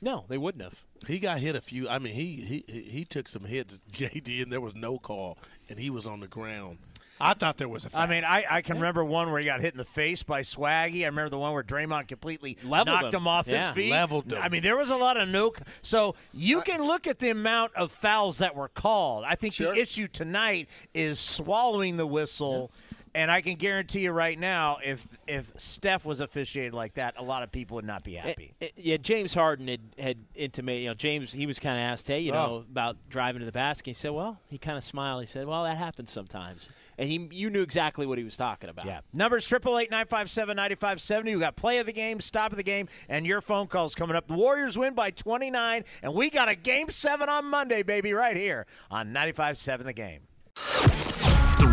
[0.02, 0.86] No, they wouldn't have.
[1.06, 1.89] He got hit a few.
[1.89, 5.38] I mean, he he he took some hits, JD, and there was no call,
[5.70, 6.80] and he was on the ground.
[7.22, 7.89] I thought there was a.
[7.89, 8.01] Foul.
[8.01, 10.41] I mean, I, I can remember one where he got hit in the face by
[10.41, 11.03] Swaggy.
[11.03, 13.22] I remember the one where Draymond completely Leveled knocked him.
[13.22, 13.67] him, off Yeah.
[13.67, 13.91] his feet.
[13.91, 14.41] Leveled him.
[14.41, 15.53] I mean, there was a lot of no.
[15.82, 19.24] So you uh, can look at the amount of fouls that were called.
[19.26, 19.74] I think Sure.
[19.74, 22.72] the issue tonight is swallowing the whistle.
[23.14, 27.24] And I can guarantee you right now, if if Steph was officiated like that, a
[27.24, 28.53] lot of people would not be happy.
[28.62, 31.84] Eh, eh, yeah, James Harden had, had intimated, you know, James, he was kind of
[31.84, 33.88] asked, hey, you know, about driving to the basket.
[33.88, 35.22] He said, well, he kind of smiled.
[35.22, 36.70] He said, well, that happens sometimes.
[36.97, 38.86] And he, you knew exactly what he was talking about.
[38.86, 39.01] Yeah.
[39.12, 41.36] Numbers triple eight nine five seven ninety five seventy.
[41.36, 44.16] We got play of the game, stop of the game, and your phone calls coming
[44.16, 44.28] up.
[44.28, 48.14] The Warriors win by twenty nine, and we got a game seven on Monday, baby,
[48.14, 51.11] right here on 95-7 the game.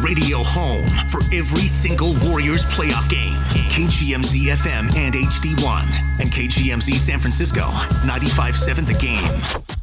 [0.08, 3.34] Radio home for every single Warriors playoff game.
[3.68, 5.84] KGMZ FM and HD1.
[6.22, 7.64] And KGMZ San Francisco.
[8.06, 9.77] 95.7 The Game.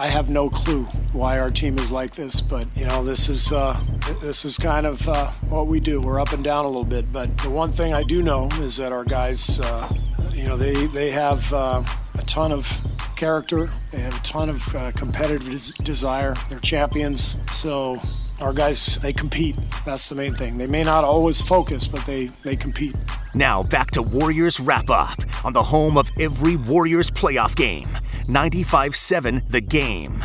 [0.00, 3.52] I have no clue why our team is like this, but you know this is
[3.52, 3.78] uh,
[4.22, 6.00] this is kind of uh, what we do.
[6.00, 8.78] We're up and down a little bit, but the one thing I do know is
[8.78, 9.94] that our guys, uh,
[10.32, 11.82] you know, they they have uh,
[12.14, 12.66] a ton of
[13.14, 16.34] character and a ton of uh, competitive des- desire.
[16.48, 18.00] They're champions, so
[18.40, 19.54] our guys they compete.
[19.84, 20.56] That's the main thing.
[20.56, 22.96] They may not always focus, but they they compete.
[23.34, 27.88] Now back to Warriors Wrap Up on the home of every Warriors playoff game.
[28.30, 30.24] 95.7 The Game.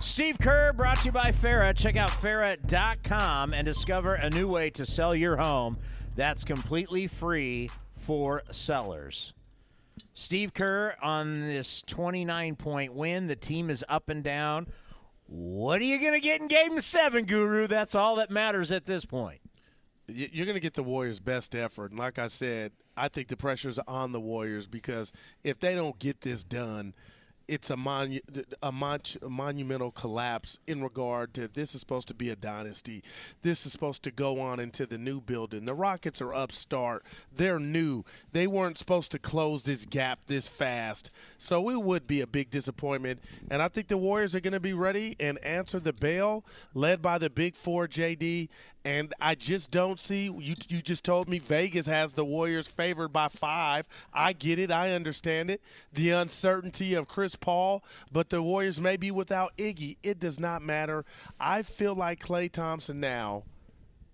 [0.00, 1.76] Steve Kerr brought to you by Farah.
[1.76, 5.76] Check out Farah.com and discover a new way to sell your home
[6.16, 9.34] that's completely free for sellers.
[10.14, 13.26] Steve Kerr on this 29 point win.
[13.26, 14.66] The team is up and down.
[15.26, 17.68] What are you going to get in game seven, Guru?
[17.68, 19.40] That's all that matters at this point.
[20.12, 21.90] You're going to get the Warriors' best effort.
[21.90, 25.12] And like I said, I think the pressure's on the Warriors because
[25.44, 26.94] if they don't get this done,
[27.50, 32.14] it's a, monu- a, mon- a monumental collapse in regard to this is supposed to
[32.14, 33.02] be a dynasty.
[33.42, 35.64] This is supposed to go on into the new building.
[35.64, 37.04] The Rockets are upstart.
[37.34, 38.04] They're new.
[38.30, 41.10] They weren't supposed to close this gap this fast.
[41.38, 43.20] So it would be a big disappointment.
[43.50, 47.02] And I think the Warriors are going to be ready and answer the bell, led
[47.02, 48.48] by the big four, JD.
[48.84, 50.54] And I just don't see you.
[50.68, 53.86] You just told me Vegas has the Warriors favored by five.
[54.12, 54.70] I get it.
[54.70, 55.60] I understand it.
[55.92, 59.98] The uncertainty of Chris Paul, but the Warriors may be without Iggy.
[60.02, 61.04] It does not matter.
[61.38, 63.44] I feel like Klay Thompson now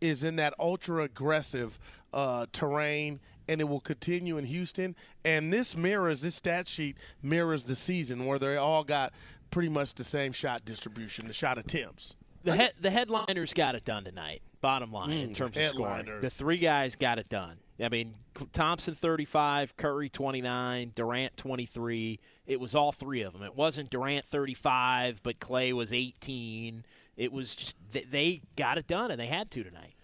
[0.01, 1.79] is in that ultra aggressive
[2.13, 4.97] uh, terrain, and it will continue in Houston.
[5.25, 9.13] And this mirrors this stat sheet mirrors the season where they all got
[9.51, 12.17] pretty much the same shot distribution, the shot attempts.
[12.47, 14.41] The, head, the headliners got it done tonight.
[14.61, 17.57] Bottom line, in Mm, terms of scoring, the three guys got it done.
[17.81, 18.15] I mean,
[18.53, 22.19] Thompson 35, Curry 29, Durant 23.
[22.47, 23.43] It was all three of them.
[23.43, 26.85] It wasn't Durant 35, but Klay was 18.
[27.17, 29.95] It was just they got it done, and they had to tonight.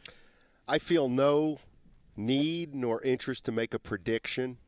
[0.68, 1.58] I feel no
[2.16, 4.58] need nor interest to make a prediction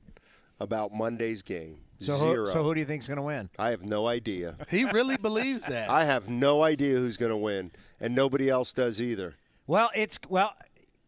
[0.59, 1.79] about Monday's game.
[2.01, 2.47] So Zero.
[2.47, 3.49] who, so who do you think's going to win?
[3.59, 4.57] I have no idea.
[4.69, 5.89] He really believes that.
[5.91, 7.71] I have no idea who's going to win,
[8.01, 9.35] and nobody else does either.
[9.67, 10.53] Well, it's well.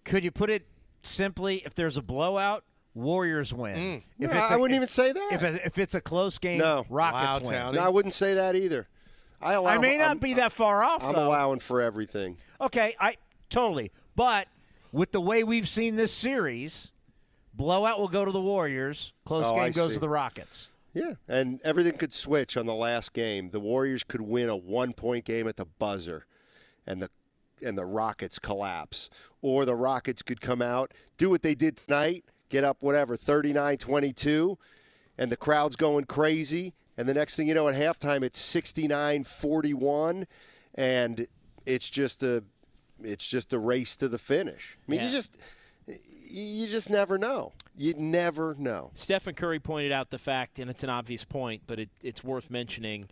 [0.04, 0.66] Could you put it
[1.02, 2.64] simply if there's a blowout,
[2.94, 3.76] Warriors win.
[3.76, 4.02] Mm.
[4.18, 5.28] If No, it's I a- wouldn't even say that.
[5.32, 6.86] If, it- if it's a close game, No.
[6.88, 7.74] Rockets win.
[7.74, 8.86] No, I wouldn't say that either.
[9.42, 9.70] I allow.
[9.72, 11.02] I may not I'm- be that far off.
[11.04, 11.26] I'm though.
[11.28, 12.38] allowing for everything.
[12.60, 13.16] Okay, I
[13.50, 13.90] totally.
[14.14, 14.46] But
[14.92, 16.90] with the way we've seen this series,
[17.52, 19.12] blowout will go to the Warriors.
[19.26, 19.94] Close Oh, game I goes see.
[19.96, 20.68] to the Rockets.
[20.96, 23.50] Yeah, and everything could switch on the last game.
[23.50, 26.24] The Warriors could win a one-point game at the buzzer,
[26.86, 27.10] and the
[27.62, 29.08] and the Rockets collapse,
[29.42, 34.56] or the Rockets could come out, do what they did tonight, get up whatever 39-22,
[35.18, 40.26] and the crowd's going crazy, and the next thing you know at halftime it's 69-41
[40.74, 41.26] and
[41.64, 42.42] it's just a
[43.02, 44.78] it's just a race to the finish.
[44.86, 45.12] I mean, you Yeah.
[45.12, 45.32] just
[45.86, 47.52] you just never know.
[47.76, 48.90] You never know.
[48.94, 52.50] Stephen Curry pointed out the fact, and it's an obvious point, but it, it's worth
[52.50, 53.08] mentioning.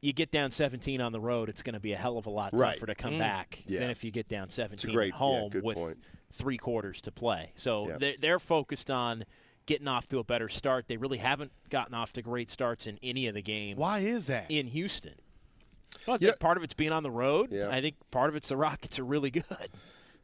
[0.00, 2.30] You get down 17 on the road, it's going to be a hell of a
[2.30, 2.86] lot tougher Right.
[2.86, 3.18] to come Mm.
[3.20, 3.80] back Yeah.
[3.80, 5.98] than if you get down 17 great- at home good with point.
[6.32, 7.52] three quarters to play.
[7.54, 7.98] So Yeah.
[7.98, 9.24] they're, they're focused on
[9.66, 10.88] getting off to a better start.
[10.88, 13.78] They really haven't gotten off to great starts in any of the games.
[13.78, 14.50] Why is that?
[14.50, 15.14] In Houston.
[16.06, 17.52] Well, I think part of it's being on the road.
[17.52, 17.68] Yeah.
[17.70, 19.46] I think part of it's the Rockets are really good.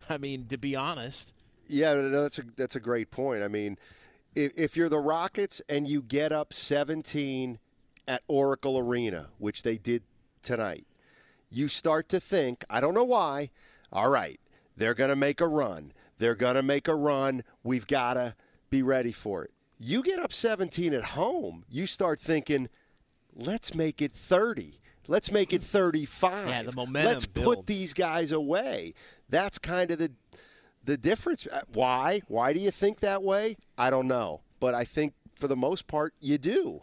[0.08, 1.32] I mean, to be honest.
[1.68, 3.42] Yeah, no, that's a that's a great point.
[3.42, 3.78] I mean,
[4.34, 7.58] if, if you're the Rockets and you get up 17
[8.06, 10.02] at Oracle Arena, which they did
[10.42, 10.86] tonight,
[11.50, 13.50] you start to think, I don't know why,
[13.92, 14.40] all right,
[14.76, 15.92] they're going to make a run.
[16.18, 17.44] They're going to make a run.
[17.62, 18.34] We've got to
[18.70, 19.52] be ready for it.
[19.78, 22.68] You get up 17 at home, you start thinking,
[23.34, 24.80] let's make it 30.
[25.06, 26.48] Let's make it 35.
[26.48, 28.94] Yeah, the momentum Let's put these guys away.
[29.30, 30.12] That's kind of the
[30.88, 31.46] the difference.
[31.46, 32.22] uh, Why?
[32.28, 33.58] Why do you think that way?
[33.76, 36.82] I don't know, but I think for the most part you do.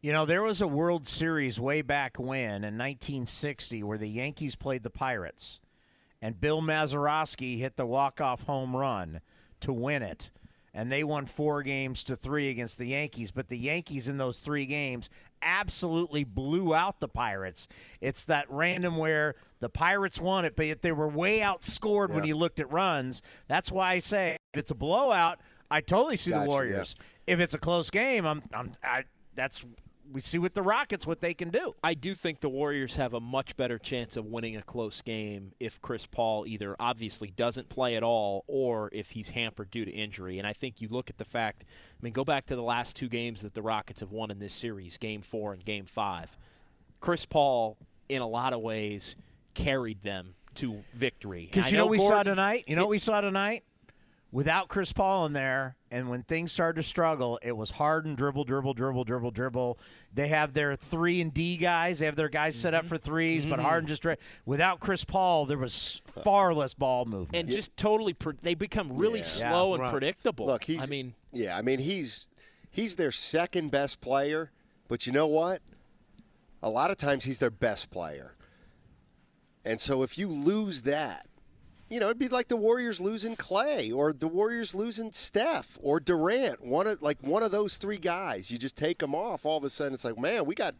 [0.00, 4.54] You know, there was a World Series way back when in 1960 where the Yankees
[4.54, 5.58] played the Pirates,
[6.22, 9.20] and Bill Mazeroski hit the walk-off home run
[9.62, 10.30] to win it.
[10.72, 13.32] And they won four games to three against the Yankees.
[13.32, 15.10] But the Yankees in those three games
[15.42, 17.68] absolutely blew out the Pirates.
[18.00, 22.28] It's that random where the Pirates won it, but they were way outscored when Yeah.
[22.28, 23.22] you looked at runs.
[23.48, 26.48] That's why I say if it's a blowout, I totally see Gotcha, the yeah.
[26.48, 26.96] Warriors.
[27.26, 29.64] If it's a close game, I'm, I'm I, that's
[30.12, 31.74] we see with the Rockets what they can do.
[31.82, 35.52] I do think the Warriors have a much better chance of winning a close game
[35.60, 39.90] if Chris Paul either obviously doesn't play at all or if he's hampered due to
[39.90, 40.38] injury.
[40.38, 42.96] And I think you look at the fact, I mean, go back to the last
[42.96, 46.36] two games that the Rockets have won in this series, game four and game five.
[47.00, 47.76] Chris Paul,
[48.08, 49.16] in a lot of ways,
[49.54, 51.48] carried them to victory.
[51.52, 52.64] Because you know what we saw tonight?
[52.66, 53.64] You know what we saw tonight?
[54.30, 58.44] Without Chris Paul in there, and when things started to struggle, it was Harden dribble,
[58.44, 59.78] dribble, dribble, dribble, dribble.
[60.12, 62.00] They have their three and D guys.
[62.00, 62.88] They have their guys set up Mm-hmm.
[62.88, 63.62] for 3s but Mhm.
[63.62, 64.04] Harden just
[64.44, 67.34] without Chris Paul, there was far less ball movement.
[67.34, 69.24] and just totally, pre- they become really Yeah.
[69.50, 69.90] slow and Right.
[69.92, 70.44] predictable.
[70.44, 72.28] Look, he's I mean, yeah, I mean he's
[72.70, 74.50] he's their second best player,
[74.88, 75.62] but you know what?
[76.62, 78.34] A lot of times he's their best player.
[79.64, 81.27] And so if you lose that,
[81.90, 86.00] you know, it'd be like the Warriors losing Klay or the Warriors losing Steph or
[86.00, 86.64] Durant.
[86.64, 88.50] One of like one of those three guys.
[88.50, 89.46] You just take them off.
[89.46, 90.74] All of a sudden, it's like, man, we got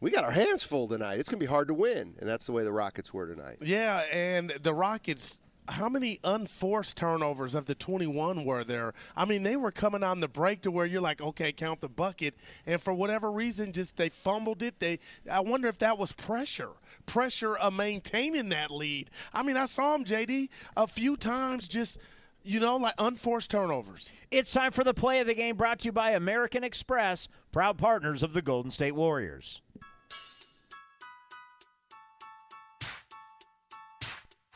[0.00, 1.20] we got our hands full tonight.
[1.20, 3.58] It's gonna be hard to win, and that's the way the Rockets were tonight.
[3.60, 5.38] Yeah, and the Rockets.
[5.68, 8.94] How many unforced turnovers of the 21 were there?
[9.16, 11.88] I mean, they were coming on the break to where you're like, okay, count the
[11.88, 12.34] bucket,
[12.66, 14.80] and for whatever reason, just they fumbled it.
[14.80, 14.98] They,
[15.30, 16.70] I wonder if that was pressure,
[17.06, 19.10] pressure of maintaining that lead.
[19.32, 21.98] I mean, I saw him, JD, a few times, just
[22.44, 24.10] you know, like unforced turnovers.
[24.30, 27.78] It's time for the play of the game brought to you by American Express, proud
[27.78, 29.60] partners of the Golden State Warriors.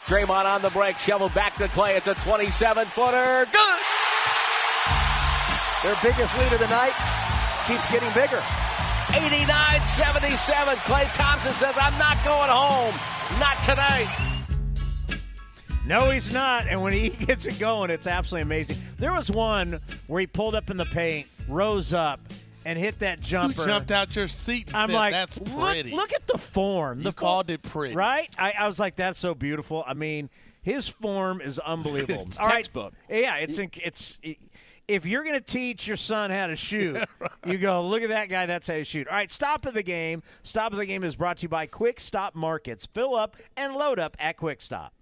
[0.07, 1.97] Draymond on the break, shoveled back to Klay.
[1.97, 3.47] It's a 27 footer.
[3.51, 3.81] Good.
[5.83, 6.95] Their biggest lead of the night
[7.67, 8.43] keeps getting bigger.
[9.11, 9.47] 89
[9.97, 10.77] 77.
[10.77, 12.95] Klay Thompson says, I'm not going home.
[13.41, 14.09] Not tonight.
[15.87, 16.67] No, he's not.
[16.69, 18.77] And when he gets it going, it's absolutely amazing.
[18.99, 22.21] There was one where he pulled up in the paint, rose up,
[22.67, 23.63] and hit that jumper.
[23.63, 24.69] You jumped out your seat.
[24.69, 25.93] And I'm said, like, that's look, pretty.
[25.93, 26.99] look at the form.
[26.99, 27.95] You the called it pretty.
[27.95, 28.29] right?
[28.37, 29.85] I, I was like, that's so beautiful.
[29.87, 30.29] I mean,
[30.63, 32.29] his form is unbelievable.
[32.41, 32.57] All right.
[32.57, 32.93] textbook.
[33.09, 34.19] Yeah, it's inc- it's.
[34.89, 36.97] If you're going to teach your son how to shoot,
[37.47, 39.09] you go, look at that guy, that's how you shoot.
[39.09, 40.23] All right, stop of the game.
[40.45, 42.87] Stop of the game is brought to you by Quick Stop Markets.
[42.87, 44.93] Fill up and load up at Quick Stop.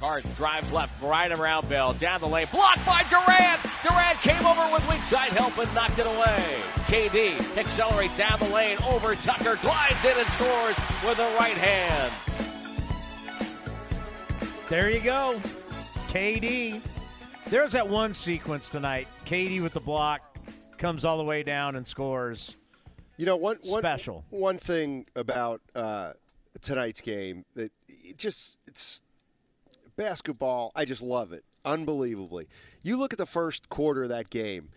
[0.00, 3.60] Harden drives left, right around Bell, down the lane, blocked by Durant.
[3.82, 6.60] Durant came over with weak side help and knocked it away.
[6.86, 12.12] KD accelerates down the lane over Tucker, glides in and scores with the right hand.
[14.68, 15.40] There you go.
[16.08, 16.80] KD.
[17.46, 19.08] There's that one sequence tonight.
[19.26, 20.38] KD with the block
[20.76, 22.54] comes all the way down and scores.
[23.16, 24.24] You know, one, one special.
[24.30, 26.12] One thing about uh,
[26.60, 29.00] tonight's game that it just it's
[29.98, 30.72] basketball.
[30.74, 32.48] I just love it unbelievably.
[32.82, 34.70] You look at the first quarter of that game.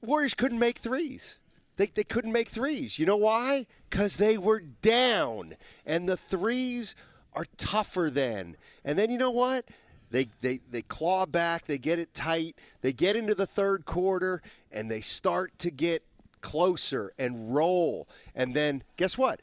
[0.00, 1.38] Warriors couldn't make threes.
[1.76, 2.98] They, they couldn't make threes.
[2.98, 3.66] You know why?
[3.90, 6.94] Because they were down, and the threes
[7.34, 8.56] are tougher then.
[8.84, 9.64] And then you know what?
[10.10, 14.42] They, they, they claw back, they get it tight, they get into the third quarter,
[14.72, 16.02] and they start to get
[16.40, 18.08] closer and roll.
[18.34, 19.40] And then guess what?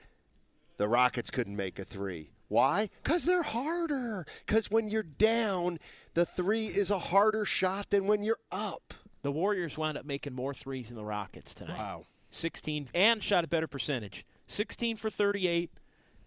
[0.78, 2.32] The Rockets couldn't make a three.
[2.48, 2.90] Why?
[3.04, 4.26] Because they're harder.
[4.46, 5.80] Because when you're down,
[6.14, 8.94] the three is a harder shot than when you're up.
[9.24, 11.78] The Warriors wound up making more threes than the Rockets tonight.
[11.78, 12.06] Wow.
[12.30, 14.26] 16 and shot a better percentage.
[14.48, 15.72] 16 for 38.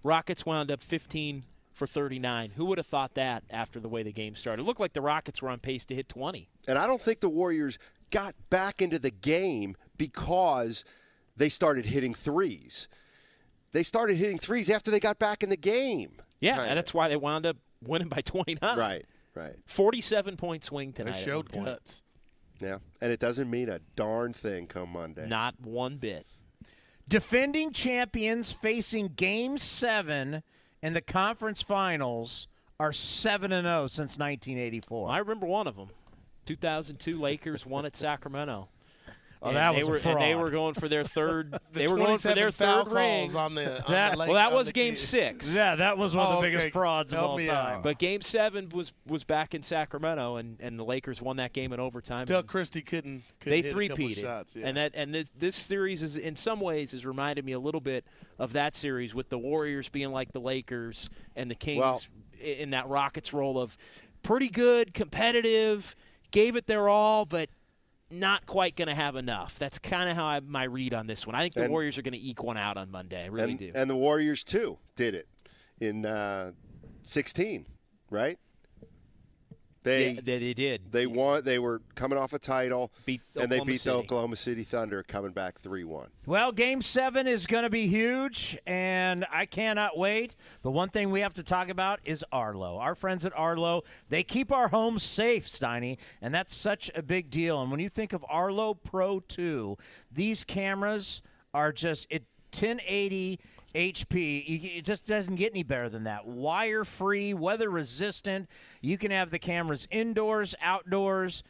[0.03, 2.53] Rockets wound up 15 for 39.
[2.57, 4.63] Who would have thought that after the way the game started?
[4.63, 6.49] It looked like the Rockets were on pace to hit 20.
[6.67, 7.79] And I don't think the Warriors
[8.11, 10.85] got back into the game because
[11.37, 12.89] they started hitting threes.
[13.73, 16.13] They started hitting threes after they got back in the game.
[16.41, 16.71] Yeah, kinda.
[16.71, 18.79] and that's why they wound up winning by 29.
[18.79, 19.05] Right,
[19.35, 19.57] right.
[19.67, 21.17] 47 point swing tonight.
[21.17, 22.03] They showed guts.
[22.61, 25.27] Yeah, and it doesn't mean a darn thing come Monday.
[25.29, 26.27] Not one bit.
[27.09, 30.43] Defending champions facing game seven
[30.83, 32.49] in the conference finals
[32.81, 35.09] are 7 and 0 since 1984.
[35.11, 35.89] I remember one of them.
[36.47, 38.69] 2002 Lakers won at Sacramento.
[39.41, 40.17] Oh, that they was were, a fraud.
[40.17, 41.53] And they were going for their third.
[41.53, 43.37] The they were going for their third ring.
[43.37, 45.01] on the, on That- the Lake- well, that was Game key.
[45.01, 45.49] Six.
[45.53, 46.71] Yeah, that was one of Oh, the biggest okay.
[46.71, 47.49] frauds of all time.
[47.51, 47.83] out.
[47.83, 51.73] But Game Seven was was back in Sacramento, and, and the Lakers won that game
[51.73, 52.27] in overtime.
[52.27, 53.23] Doug and Christie couldn't.
[53.41, 54.57] couldn't they hit a couple three-peated, shots.
[54.57, 54.67] Yeah.
[54.67, 57.81] and that and this, this series is in some ways has reminded me a little
[57.81, 58.05] bit
[58.39, 62.01] of that series with the Warriors being like the Lakers and the Kings Well-
[62.41, 63.77] in that Rockets role of
[64.23, 65.95] pretty good, competitive,
[66.31, 67.49] gave it their all, but
[68.11, 69.59] not quite going to have enough.
[69.59, 71.35] That's kind of how I, my read on this one.
[71.35, 73.25] I think the And- Warriors are going to eke one out on Monday.
[73.25, 73.73] I really and, do.
[73.75, 75.29] and the Warriors too did it
[75.81, 76.53] in uh,
[77.03, 77.67] 16,
[78.11, 78.39] right?
[79.83, 80.83] They yeah, they, they did.
[80.91, 81.45] they won.
[81.45, 83.91] They were coming off a title, Beat and they beat City.
[83.91, 86.09] the Oklahoma City Thunder, coming back three one.
[86.27, 90.37] Well, game seven is going to be huge, and I cannot wait.
[90.63, 92.79] But one thing we have to talk about is Arlo.
[92.79, 97.31] Our friends at Arlo, they keep our homes safe, Steiny, and that's such a big
[97.31, 97.63] deal.
[97.63, 99.77] And when you think of Arlo Pro 2,
[100.13, 101.23] these cameras
[101.55, 103.39] are just it 1080
[103.75, 104.79] HP.
[104.79, 106.27] It just doesn't get any better than that.
[106.27, 108.49] Wire free, weather resistant.
[108.81, 111.43] You can have the cameras indoors, outdoors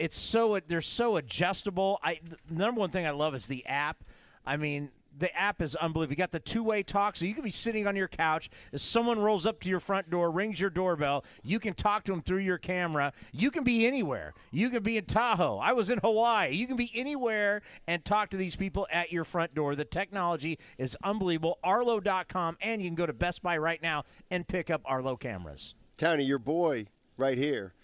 [0.00, 2.00] it's so they're so adjustable.
[2.02, 4.02] I the number one thing I love is the app.
[4.46, 6.12] I mean, the app is unbelievable.
[6.12, 8.50] You got the two-way talk, so you can be sitting on your couch.
[8.72, 12.12] If someone rolls up to your front door, rings your doorbell, you can talk to
[12.12, 13.12] them through your camera.
[13.32, 14.34] You can be anywhere.
[14.50, 15.58] You can be in Tahoe.
[15.58, 16.54] I was in Hawaii.
[16.54, 19.74] You can be anywhere and talk to these people at your front door.
[19.74, 21.58] The technology is unbelievable.
[21.62, 25.74] Arlo.com, and you can go to Best Buy right now and pick up Arlo cameras.
[25.96, 26.86] Tony, your boy
[27.16, 27.74] right here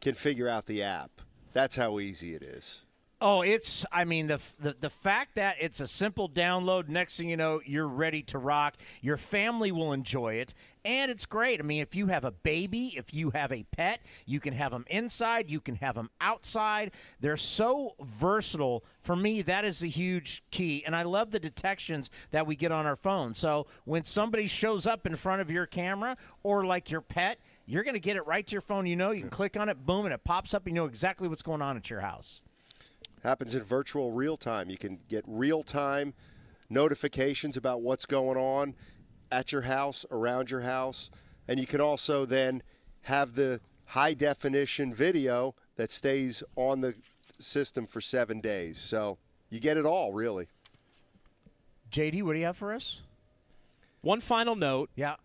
[0.00, 1.10] can figure out the app.
[1.52, 2.84] That's how easy it is.
[3.20, 7.28] Oh, it's I mean the, the the fact that it's a simple download next thing
[7.28, 8.74] you know you're ready to rock.
[9.00, 10.52] Your family will enjoy it
[10.84, 11.60] and it's great.
[11.60, 14.72] I mean if you have a baby, if you have a pet, you can have
[14.72, 16.90] them inside, you can have them outside.
[17.20, 18.84] They're so versatile.
[19.00, 22.72] For me that is a huge key and I love the detections that we get
[22.72, 23.32] on our phone.
[23.32, 27.84] So when somebody shows up in front of your camera or like your pet, you're
[27.84, 28.86] going to get it right to your phone.
[28.86, 30.66] You know, you can click on it, boom, and it pops up.
[30.66, 32.42] You know exactly what's going on at your house.
[33.24, 34.68] Happens in virtual real time.
[34.68, 36.12] You can get real time
[36.68, 38.74] notifications about what's going on
[39.32, 41.10] at your house, around your house,
[41.48, 42.62] and you can also then
[43.02, 46.94] have the high definition video that stays on the
[47.38, 48.78] system for seven days.
[48.78, 49.16] So
[49.48, 50.46] you get it all, really.
[51.90, 53.00] JD, what do you have for us?
[54.02, 54.90] One final note.
[54.96, 55.16] Yeah.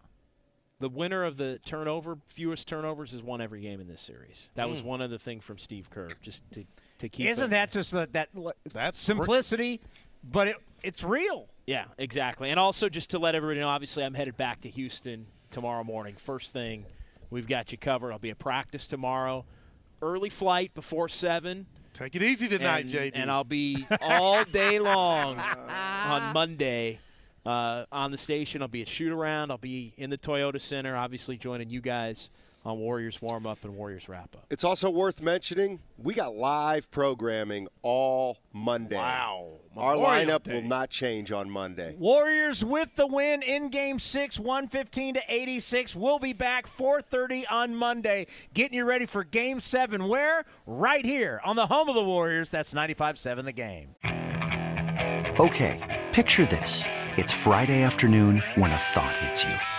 [0.79, 4.49] The winner of the turnover, fewest turnovers, has won every game in this series.
[4.55, 4.85] That was Mm.
[4.85, 6.63] one other thing from Steve Kerr, just to,
[6.99, 7.27] to keep.
[7.27, 8.29] Isn't it- that just the, that
[8.71, 9.81] That's simplicity?
[10.23, 11.47] But it, it's real.
[11.65, 12.49] Yeah, exactly.
[12.49, 16.15] And also, just to let everybody know, obviously, I'm headed back to Houston tomorrow morning.
[16.17, 16.85] First thing,
[17.29, 18.11] we've got you covered.
[18.11, 19.45] I'll be at practice tomorrow.
[20.01, 21.65] Early flight before 7.
[21.93, 23.11] Take it easy tonight, and, JD.
[23.13, 25.37] And I'll be all day long
[25.69, 26.99] on Monday
[27.45, 28.61] uh, on the station.
[28.61, 29.51] I'll be at shoot around.
[29.51, 32.29] I'll be in the Toyota Center, obviously joining you guys
[32.65, 34.45] on Warriors warm up and Warriors wrap up.
[34.49, 38.97] It's also worth mentioning we got live programming all Monday.
[38.97, 39.53] Wow.
[39.77, 40.55] Our lineup Day.
[40.55, 41.95] will not change on Monday.
[41.97, 45.95] Warriors with the win in Game Six, 115 to 86.
[45.95, 50.07] We'll be back 4:30 on Monday, getting you ready for Game Seven.
[50.07, 50.43] Where?
[50.65, 52.49] Right here on the home of the Warriors.
[52.49, 53.95] That's 95-7 The Game.
[55.39, 56.83] Okay, picture this.
[57.15, 59.78] It's Friday afternoon when a thought hits you.